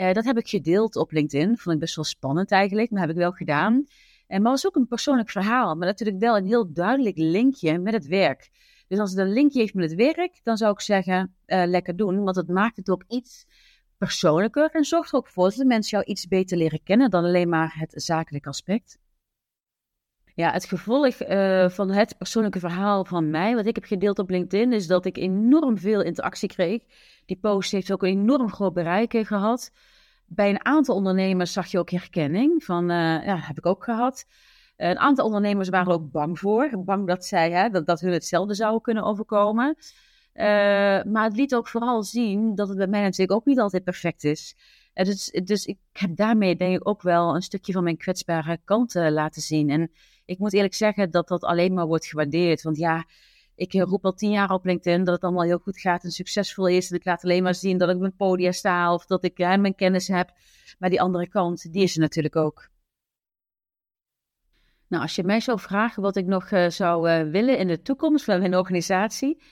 Uh, 0.01 0.13
dat 0.13 0.25
heb 0.25 0.39
ik 0.39 0.49
gedeeld 0.49 0.97
op 0.97 1.13
LinkedIn. 1.13 1.59
Vond 1.59 1.75
ik 1.75 1.81
best 1.81 1.97
wel 1.97 2.05
spannend 2.05 2.51
eigenlijk, 2.51 2.91
maar 2.91 3.01
heb 3.01 3.11
ik 3.11 3.17
wel 3.17 3.33
gedaan. 3.33 3.85
En 4.27 4.43
maar 4.43 4.51
was 4.51 4.67
ook 4.67 4.77
een 4.77 4.87
persoonlijk 4.87 5.31
verhaal, 5.31 5.75
maar 5.75 5.87
natuurlijk 5.87 6.19
wel 6.19 6.37
een 6.37 6.47
heel 6.47 6.73
duidelijk 6.73 7.19
linkje 7.19 7.79
met 7.79 7.93
het 7.95 8.07
werk. 8.07 8.51
Dus 8.89 8.99
als 8.99 9.11
het 9.11 9.19
een 9.19 9.33
linkje 9.33 9.61
heeft 9.61 9.75
met 9.75 9.91
het 9.91 9.99
werk, 9.99 10.41
dan 10.43 10.57
zou 10.57 10.73
ik 10.73 10.81
zeggen, 10.81 11.37
uh, 11.47 11.63
lekker 11.67 11.97
doen. 11.97 12.25
Want 12.25 12.37
het 12.37 12.49
maakt 12.49 12.77
het 12.77 12.91
ook 12.91 13.05
iets 13.09 13.47
persoonlijker 13.99 14.71
en 14.71 14.85
zorgt 14.85 15.13
er 15.13 15.19
ook 15.19 15.29
voor 15.29 15.45
dat 15.45 15.55
de 15.55 15.65
mensen 15.65 15.99
jou 15.99 16.11
iets 16.11 16.27
beter 16.27 16.57
leren 16.57 16.83
kennen 16.83 17.11
dan 17.11 17.25
alleen 17.25 17.49
maar 17.49 17.75
het 17.79 17.93
zakelijke 18.03 18.49
aspect. 18.49 18.99
Ja, 20.41 20.53
het 20.53 20.65
gevolg 20.65 21.21
uh, 21.21 21.69
van 21.69 21.91
het 21.91 22.19
persoonlijke 22.19 22.59
verhaal 22.59 23.05
van 23.05 23.31
mij, 23.31 23.55
wat 23.55 23.67
ik 23.67 23.75
heb 23.75 23.85
gedeeld 23.85 24.19
op 24.19 24.31
LinkedIn, 24.31 24.73
is 24.73 24.87
dat 24.87 25.05
ik 25.05 25.17
enorm 25.17 25.79
veel 25.79 26.03
interactie 26.03 26.49
kreeg. 26.49 26.83
Die 27.27 27.37
post 27.37 27.73
heeft 27.73 27.93
ook 27.93 28.03
een 28.03 28.09
enorm 28.09 28.51
groot 28.51 28.73
bereik 28.73 29.13
gehad. 29.27 29.71
Bij 30.27 30.51
een 30.51 30.65
aantal 30.65 30.95
ondernemers 30.95 31.53
zag 31.53 31.67
je 31.67 31.79
ook 31.79 31.91
herkenning 31.91 32.65
van, 32.65 32.91
uh, 32.91 32.97
ja, 33.25 33.37
heb 33.37 33.59
ik 33.59 33.67
ook 33.67 33.85
gehad. 33.85 34.25
Een 34.77 34.99
aantal 34.99 35.25
ondernemers 35.25 35.69
waren 35.69 35.93
ook 35.93 36.11
bang 36.11 36.39
voor, 36.39 36.71
bang 36.85 37.07
dat 37.07 37.25
zij, 37.25 37.51
hè, 37.51 37.69
dat, 37.69 37.87
dat 37.87 38.01
hun 38.01 38.13
hetzelfde 38.13 38.55
zou 38.55 38.81
kunnen 38.81 39.05
overkomen. 39.05 39.77
Maar 41.07 41.25
het 41.25 41.37
liet 41.37 41.55
ook 41.55 41.69
vooral 41.69 42.03
zien 42.03 42.55
dat 42.55 42.69
het 42.69 42.77
bij 42.77 42.87
mij 42.87 43.03
natuurlijk 43.03 43.33
ook 43.33 43.47
niet 43.47 43.59
altijd 43.59 43.85
perfect 43.85 44.25
is. 44.25 44.57
dus, 44.93 45.31
dus 45.45 45.65
ik 45.65 45.79
heb 45.93 46.17
daarmee 46.17 46.57
denk 46.57 46.77
ik 46.77 46.89
ook 46.89 47.03
wel 47.03 47.35
een 47.35 47.43
stukje 47.43 47.73
van 47.73 47.83
mijn 47.85 47.97
kwetsbare 47.97 48.61
kant 48.65 48.95
laten 48.95 49.43
zien. 49.43 49.71
En 49.71 49.91
ik 50.31 50.39
moet 50.39 50.53
eerlijk 50.53 50.75
zeggen 50.75 51.11
dat 51.11 51.29
dat 51.29 51.43
alleen 51.43 51.75
maar 51.75 51.87
wordt 51.87 52.07
gewaardeerd. 52.07 52.63
Want 52.63 52.77
ja, 52.77 53.05
ik 53.55 53.73
roep 53.73 54.05
al 54.05 54.13
tien 54.13 54.31
jaar 54.31 54.51
op 54.51 54.65
LinkedIn 54.65 55.05
dat 55.05 55.15
het 55.15 55.23
allemaal 55.23 55.45
heel 55.45 55.59
goed 55.59 55.81
gaat 55.81 56.05
en 56.05 56.11
succesvol 56.11 56.67
is. 56.69 56.91
En 56.91 56.97
ik 56.97 57.05
laat 57.05 57.25
alleen 57.25 57.43
maar 57.43 57.55
zien 57.55 57.79
dat 57.79 57.89
ik 57.89 57.97
op 57.97 58.03
een 58.03 58.17
podium 58.17 58.53
sta 58.53 58.95
of 58.95 59.07
dat 59.07 59.25
ik 59.25 59.39
ja, 59.39 59.57
mijn 59.57 59.75
kennis 59.75 60.09
heb. 60.09 60.33
Maar 60.79 60.91
die 60.91 61.01
andere 61.01 61.29
kant, 61.29 61.73
die 61.73 61.83
is 61.83 61.95
er 61.95 62.01
natuurlijk 62.01 62.37
ook. 62.37 62.69
Nou, 64.89 65.03
als 65.03 65.15
je 65.15 65.25
mij 65.25 65.41
zou 65.41 65.61
vragen 65.61 66.03
wat 66.03 66.17
ik 66.17 66.27
nog 66.27 66.51
uh, 66.51 66.69
zou 66.69 67.11
uh, 67.11 67.31
willen 67.31 67.59
in 67.59 67.67
de 67.67 67.83
toekomst 67.83 68.25
van 68.25 68.39
mijn 68.39 68.57
organisatie, 68.57 69.43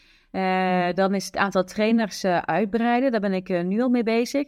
dan 0.95 1.15
is 1.15 1.27
het 1.27 1.37
aantal 1.37 1.65
trainers 1.65 2.25
uitbreiden. 2.25 3.11
Daar 3.11 3.21
ben 3.21 3.33
ik 3.33 3.49
nu 3.65 3.81
al 3.81 3.89
mee 3.89 4.03
bezig. 4.03 4.47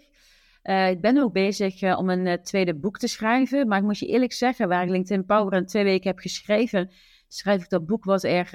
Uh, 0.65 0.91
ik 0.91 1.01
ben 1.01 1.19
ook 1.19 1.33
bezig 1.33 1.83
uh, 1.83 1.99
om 1.99 2.11
een 2.11 2.27
uh, 2.27 2.33
tweede 2.33 2.75
boek 2.75 2.99
te 2.99 3.07
schrijven. 3.07 3.69
Maar 3.69 3.79
ik 3.79 3.85
moet 3.85 3.99
je 3.99 4.07
eerlijk 4.07 4.33
zeggen, 4.33 4.69
waar 4.69 4.83
ik 4.83 4.91
LinkedIn 4.91 5.25
Power 5.25 5.53
in 5.53 5.67
twee 5.67 5.85
weken 5.85 6.11
heb 6.11 6.19
geschreven, 6.19 6.91
schrijf 7.29 7.63
ik 7.63 7.69
dat 7.69 7.87
boek 7.87 8.05
wat 8.05 8.23
er 8.25 8.51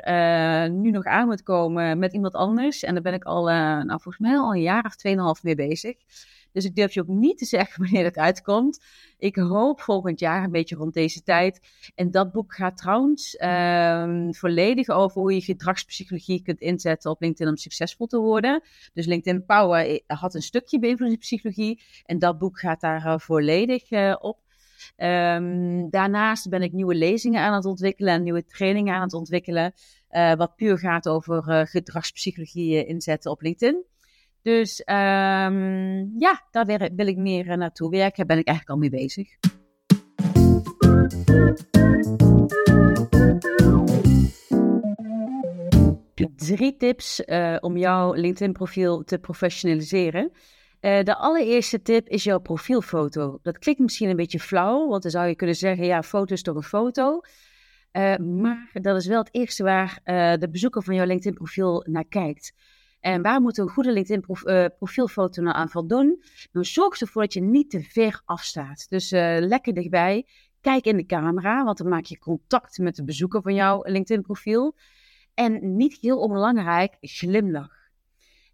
nu 0.72 0.92
nog 0.92 1.04
aan 1.04 1.28
moet 1.28 1.44
komen 1.44 2.00
met 2.00 2.14
iemand 2.14 2.34
anders. 2.34 2.84
En 2.84 2.94
daar 2.94 3.04
ben 3.04 3.14
ik 3.14 3.24
al, 3.24 3.46
nou, 3.46 3.88
volgens 3.88 4.18
mij 4.18 4.38
al 4.38 4.54
een 4.54 4.62
jaar 4.62 4.86
of 4.86 4.96
tweeënhalf 4.96 5.44
mee 5.44 5.56
bezig. 5.56 5.96
Dus 6.56 6.66
ik 6.66 6.76
durf 6.76 6.94
je 6.94 7.02
ook 7.02 7.08
niet 7.08 7.38
te 7.38 7.46
zeggen 7.46 7.82
wanneer 7.84 8.04
het 8.04 8.18
uitkomt. 8.18 8.84
Ik 9.18 9.36
hoop 9.36 9.82
volgend 9.82 10.20
jaar, 10.20 10.44
een 10.44 10.52
beetje 10.52 10.76
rond 10.76 10.94
deze 10.94 11.24
tijd. 11.24 11.60
En 11.96 12.12
dat 12.12 12.32
boek 12.32 12.54
gaat 12.54 12.78
trouwens 12.78 13.36
uh, 13.36 14.28
volledig 14.32 14.90
over 14.90 15.22
hoe 15.22 15.34
je 15.34 15.42
gedragspsychologie 15.42 16.42
kunt 16.42 16.60
inzetten 16.60 17.12
op 17.12 17.22
LinkedIn 17.22 17.48
om 17.48 17.58
succesvol 17.58 18.08
te 18.08 18.18
worden. 18.20 18.64
Dus 18.94 19.06
LinkedIn 19.06 19.46
Power 19.46 19.88
eh, 19.88 20.20
had 20.20 20.36
een 20.36 20.42
stukje 20.42 20.80
beïnvloedingspsychologie. 20.80 21.82
En 22.06 22.20
dat 22.20 22.38
boek 22.38 22.60
gaat 22.60 22.82
daar 22.82 23.06
uh, 23.06 23.18
volledig 23.18 23.92
uh, 23.92 24.16
op. 24.20 24.44
Um, 24.98 25.90
daarnaast 25.90 26.50
ben 26.50 26.62
ik 26.62 26.72
nieuwe 26.72 26.96
lezingen 26.96 27.42
aan 27.42 27.54
het 27.54 27.66
ontwikkelen 27.66 28.14
en 28.14 28.24
nieuwe 28.24 28.46
trainingen 28.46 28.96
aan 28.96 29.02
het 29.02 29.14
ontwikkelen. 29.14 29.74
Wat 30.38 30.56
puur 30.56 30.78
gaat 30.78 31.08
over 31.08 31.68
gedragspsychologie 31.68 32.86
inzetten 32.86 33.32
op 33.32 33.42
LinkedIn. 33.42 33.86
Dus 34.46 34.80
um, 34.80 36.14
ja, 36.20 36.48
daar 36.52 36.66
wil 36.96 37.08
ik 37.08 37.18
meer 37.18 37.48
uh, 37.48 37.54
naartoe 37.56 37.90
werken. 37.90 38.16
Daar 38.18 38.25
ben 38.25 38.38
ik 38.38 38.48
eigenlijk 38.48 38.70
al 38.70 38.78
mee 38.78 38.90
bezig. 38.90 39.28
Drie 46.36 46.78
tips 46.78 47.22
uh, 47.25 47.58
om 47.60 47.78
jouw 47.78 48.14
LinkedIn-profiel 48.14 49.04
te 49.04 49.20
professionaliseren. 49.20 50.32
Uh, 50.82 51.04
de 51.04 51.16
allereerste 51.16 51.82
tip 51.82 52.08
is 52.08 52.24
jouw 52.24 52.40
profielfoto. 52.40 53.40
Dat 53.42 53.60
klinkt 53.60 53.81
misschien 53.81 54.10
een 54.10 54.16
beetje 54.16 54.40
flauw, 54.40 54.88
want 54.88 55.01
dan 55.01 55.12
zou 55.12 55.27
je 55.27 55.36
kunnen 55.36 55.55
zeggen: 55.55 55.86
ja, 55.86 56.03
foto 56.03 56.34
is 56.34 56.42
toch 56.42 56.55
een 56.55 56.64
foto. 56.64 57.22
Maar 58.18 58.70
dat 58.74 58.98
is 58.98 59.08
wel 59.08 59.20
het 59.20 59.34
eerste 59.34 59.64
waar 59.64 60.00
de 60.40 60.48
bezoeker 60.51 60.84
van 60.84 60.96
jouw 60.96 61.05
LinkedIn-profiel 61.05 61.86
naar 61.88 62.05
kijkt. 62.05 62.53
En 63.05 63.22
waar 63.22 63.41
moet 63.41 63.57
een 63.57 63.70
goede 63.70 63.91
LinkedIn-profielfoto 63.91 65.41
uh, 65.41 65.48
nou 65.48 65.57
aan 65.57 65.70
voldoen? 65.70 66.24
Nou, 66.51 66.65
zorg 66.65 67.01
ervoor 67.01 67.22
dat 67.22 67.33
je 67.33 67.41
niet 67.41 67.70
te 67.70 67.81
ver 67.81 68.22
afstaat. 68.25 68.85
Dus 68.89 69.11
uh, 69.11 69.37
lekker 69.39 69.74
dichtbij. 69.74 70.27
Kijk 70.61 70.85
in 70.85 70.98
de 70.98 71.05
camera, 71.05 71.63
want 71.63 71.77
dan 71.77 71.87
maak 71.87 72.05
je 72.05 72.20
contact 72.20 72.77
met 72.77 72.96
de 72.96 73.03
bezoeker 73.03 73.41
van 73.41 73.53
jouw 73.53 73.81
LinkedIn-profiel. 73.83 74.75
En 75.33 75.75
niet 75.75 75.98
heel 76.01 76.20
onbelangrijk, 76.20 76.98
glimlach. 77.01 77.75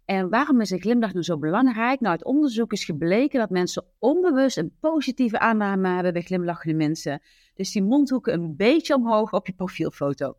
En 0.04 0.28
waarom 0.28 0.60
is 0.60 0.70
een 0.70 0.80
glimlach 0.80 1.14
nu 1.14 1.22
zo 1.22 1.38
belangrijk? 1.38 2.00
Nou, 2.00 2.12
uit 2.12 2.24
onderzoek 2.24 2.72
is 2.72 2.84
gebleken 2.84 3.38
dat 3.38 3.50
mensen 3.50 3.84
onbewust 3.98 4.56
een 4.56 4.76
positieve 4.80 5.38
aanname 5.38 5.88
hebben 5.88 6.12
bij 6.12 6.22
glimlachende 6.22 6.76
mensen. 6.76 7.22
Dus 7.54 7.72
die 7.72 7.82
mondhoeken 7.82 8.32
een 8.32 8.56
beetje 8.56 8.94
omhoog 8.94 9.32
op 9.32 9.46
je 9.46 9.52
profielfoto. 9.52 10.36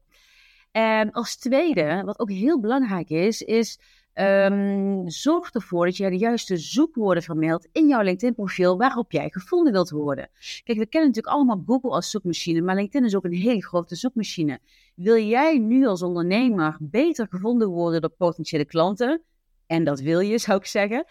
En 0.74 1.12
als 1.12 1.36
tweede, 1.36 2.02
wat 2.06 2.20
ook 2.20 2.32
heel 2.32 2.60
belangrijk 2.60 3.10
is, 3.10 3.42
is 3.42 3.80
Um, 4.16 5.10
zorg 5.10 5.52
ervoor 5.52 5.86
dat 5.86 5.98
jij 5.98 6.10
de 6.10 6.18
juiste 6.18 6.58
zoekwoorden 6.58 7.24
vermeldt 7.24 7.68
in 7.72 7.88
jouw 7.88 8.02
LinkedIn-profiel 8.02 8.78
waarop 8.78 9.12
jij 9.12 9.30
gevonden 9.30 9.74
wilt 9.74 9.90
worden. 9.90 10.30
Kijk, 10.64 10.78
we 10.78 10.86
kennen 10.86 11.10
natuurlijk 11.10 11.36
allemaal 11.36 11.64
Google 11.66 11.90
als 11.90 12.10
zoekmachine, 12.10 12.62
maar 12.62 12.76
LinkedIn 12.76 13.08
is 13.08 13.16
ook 13.16 13.24
een 13.24 13.34
hele 13.34 13.66
grote 13.66 13.96
zoekmachine. 13.96 14.60
Wil 14.96 15.18
jij 15.18 15.58
nu 15.58 15.86
als 15.86 16.02
ondernemer 16.02 16.78
beter 16.80 17.28
gevonden 17.30 17.68
worden 17.68 18.02
door 18.02 18.14
potentiële 18.18 18.66
klanten? 18.66 19.22
En 19.68 19.84
dat 19.84 20.00
wil 20.00 20.20
je, 20.20 20.38
zou 20.48 20.58
ik 20.58 20.66
zeggen. 20.66 21.06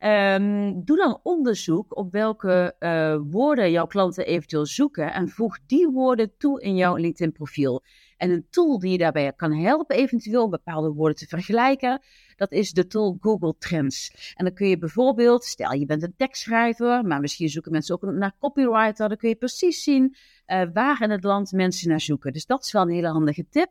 Um, 0.00 0.84
doe 0.84 0.96
dan 0.96 1.20
onderzoek 1.22 1.96
op 1.96 2.12
welke 2.12 2.74
uh, 2.80 3.16
woorden 3.30 3.70
jouw 3.70 3.86
klanten 3.86 4.26
eventueel 4.26 4.66
zoeken 4.66 5.12
en 5.12 5.28
voeg 5.28 5.58
die 5.66 5.88
woorden 5.88 6.32
toe 6.38 6.62
in 6.62 6.76
jouw 6.76 6.96
LinkedIn-profiel. 6.96 7.82
En 8.18 8.30
een 8.30 8.46
tool 8.50 8.78
die 8.78 8.90
je 8.90 8.98
daarbij 8.98 9.32
kan 9.32 9.52
helpen, 9.52 9.96
eventueel 9.96 10.48
bepaalde 10.48 10.92
woorden 10.92 11.16
te 11.16 11.26
vergelijken, 11.26 12.02
dat 12.36 12.52
is 12.52 12.72
de 12.72 12.86
tool 12.86 13.16
Google 13.20 13.54
Trends. 13.58 14.32
En 14.34 14.44
dan 14.44 14.54
kun 14.54 14.68
je 14.68 14.78
bijvoorbeeld, 14.78 15.44
stel 15.44 15.72
je 15.72 15.86
bent 15.86 16.02
een 16.02 16.14
tekstschrijver, 16.16 17.04
maar 17.04 17.20
misschien 17.20 17.48
zoeken 17.48 17.72
mensen 17.72 17.94
ook 17.94 18.12
naar 18.12 18.36
copywriter, 18.38 19.08
dan 19.08 19.16
kun 19.16 19.28
je 19.28 19.36
precies 19.36 19.82
zien 19.82 20.16
uh, 20.46 20.62
waar 20.72 21.02
in 21.02 21.10
het 21.10 21.24
land 21.24 21.52
mensen 21.52 21.88
naar 21.88 22.00
zoeken. 22.00 22.32
Dus 22.32 22.46
dat 22.46 22.64
is 22.64 22.72
wel 22.72 22.82
een 22.82 22.90
hele 22.90 23.08
handige 23.08 23.46
tip. 23.50 23.70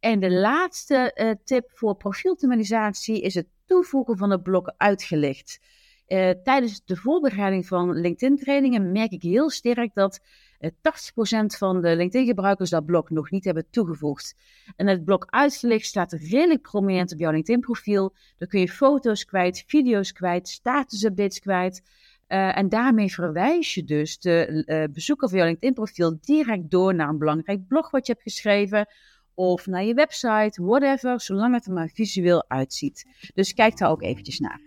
En 0.00 0.20
de 0.20 0.30
laatste 0.30 1.12
uh, 1.14 1.30
tip 1.44 1.70
voor 1.74 1.96
profieloptimalisatie 1.96 3.20
is 3.20 3.34
het 3.34 3.46
toevoegen 3.66 4.16
van 4.16 4.30
het 4.30 4.42
blok 4.42 4.74
uitgelicht. 4.76 5.60
Uh, 6.08 6.30
tijdens 6.30 6.84
de 6.84 6.96
voorbereiding 6.96 7.66
van 7.66 8.00
LinkedIn-trainingen 8.00 8.92
merk 8.92 9.10
ik 9.10 9.22
heel 9.22 9.50
sterk 9.50 9.94
dat 9.94 10.20
80% 10.60 10.66
eh, 10.66 11.44
van 11.46 11.80
de 11.80 11.96
LinkedIn-gebruikers 11.96 12.70
dat 12.70 12.86
blok 12.86 13.10
nog 13.10 13.30
niet 13.30 13.44
hebben 13.44 13.70
toegevoegd. 13.70 14.34
En 14.76 14.86
het 14.86 15.04
blok 15.04 15.26
uitgelicht 15.30 15.86
staat 15.86 16.12
redelijk 16.12 16.62
prominent 16.62 17.12
op 17.12 17.18
jouw 17.18 17.32
LinkedIn-profiel. 17.32 18.14
Daar 18.36 18.48
kun 18.48 18.60
je 18.60 18.68
foto's 18.68 19.24
kwijt, 19.24 19.64
video's 19.66 20.12
kwijt, 20.12 20.48
status-updates 20.48 21.38
kwijt. 21.38 21.82
Uh, 22.28 22.56
en 22.56 22.68
daarmee 22.68 23.12
verwijs 23.12 23.74
je 23.74 23.84
dus 23.84 24.18
de 24.18 24.64
uh, 24.66 24.94
bezoeker 24.94 25.28
van 25.28 25.38
jouw 25.38 25.46
LinkedIn-profiel 25.46 26.18
direct 26.20 26.70
door 26.70 26.94
naar 26.94 27.08
een 27.08 27.18
belangrijk 27.18 27.66
blog 27.66 27.90
wat 27.90 28.06
je 28.06 28.12
hebt 28.12 28.24
geschreven. 28.24 28.86
Of 29.34 29.66
naar 29.66 29.84
je 29.84 29.94
website, 29.94 30.62
whatever, 30.62 31.20
zolang 31.20 31.54
het 31.54 31.66
er 31.66 31.72
maar 31.72 31.90
visueel 31.94 32.44
uitziet. 32.48 33.06
Dus 33.34 33.54
kijk 33.54 33.78
daar 33.78 33.90
ook 33.90 34.02
eventjes 34.02 34.38
naar. 34.38 34.60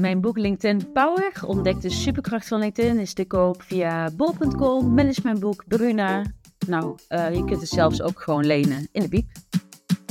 Mijn 0.00 0.20
boek 0.20 0.38
LinkedIn 0.38 0.92
Power, 0.92 1.32
ontdek 1.46 1.80
de 1.80 1.90
superkracht 1.90 2.48
van 2.48 2.58
LinkedIn, 2.58 2.98
is 2.98 3.12
te 3.12 3.24
koop 3.24 3.62
via 3.62 4.10
bol.com, 4.16 4.94
managementboek 4.94 5.64
Bruna. 5.68 6.24
Nou, 6.66 6.98
uh, 7.08 7.34
je 7.34 7.44
kunt 7.44 7.60
het 7.60 7.68
zelfs 7.68 8.02
ook 8.02 8.20
gewoon 8.20 8.46
lenen 8.46 8.88
in 8.92 9.02
de 9.02 9.08
biep. 9.08 9.30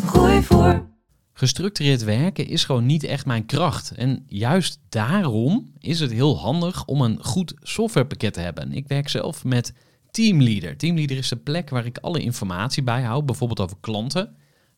Gooi 0.06 0.42
voor. 0.44 0.88
Gestructureerd 1.34 2.04
werken 2.04 2.48
is 2.48 2.64
gewoon 2.64 2.86
niet 2.86 3.04
echt 3.04 3.26
mijn 3.26 3.46
kracht. 3.46 3.92
En 3.92 4.24
juist 4.28 4.80
daarom 4.90 5.72
is 5.80 6.00
het 6.00 6.12
heel 6.12 6.38
handig 6.38 6.86
om 6.86 7.02
een 7.02 7.24
goed 7.24 7.54
softwarepakket 7.62 8.34
te 8.34 8.40
hebben. 8.40 8.72
Ik 8.72 8.88
werk 8.88 9.10
zelf 9.10 9.44
met 9.44 9.74
Teamleader. 10.12 10.78
Teamleader 10.78 11.18
is 11.18 11.30
de 11.30 11.38
plek 11.38 11.70
waar 11.70 11.86
ik 11.86 11.98
alle 11.98 12.22
informatie 12.22 12.84
bijhoud, 12.84 13.26
bijvoorbeeld 13.26 13.60
over 13.60 13.78
klanten 13.80 14.38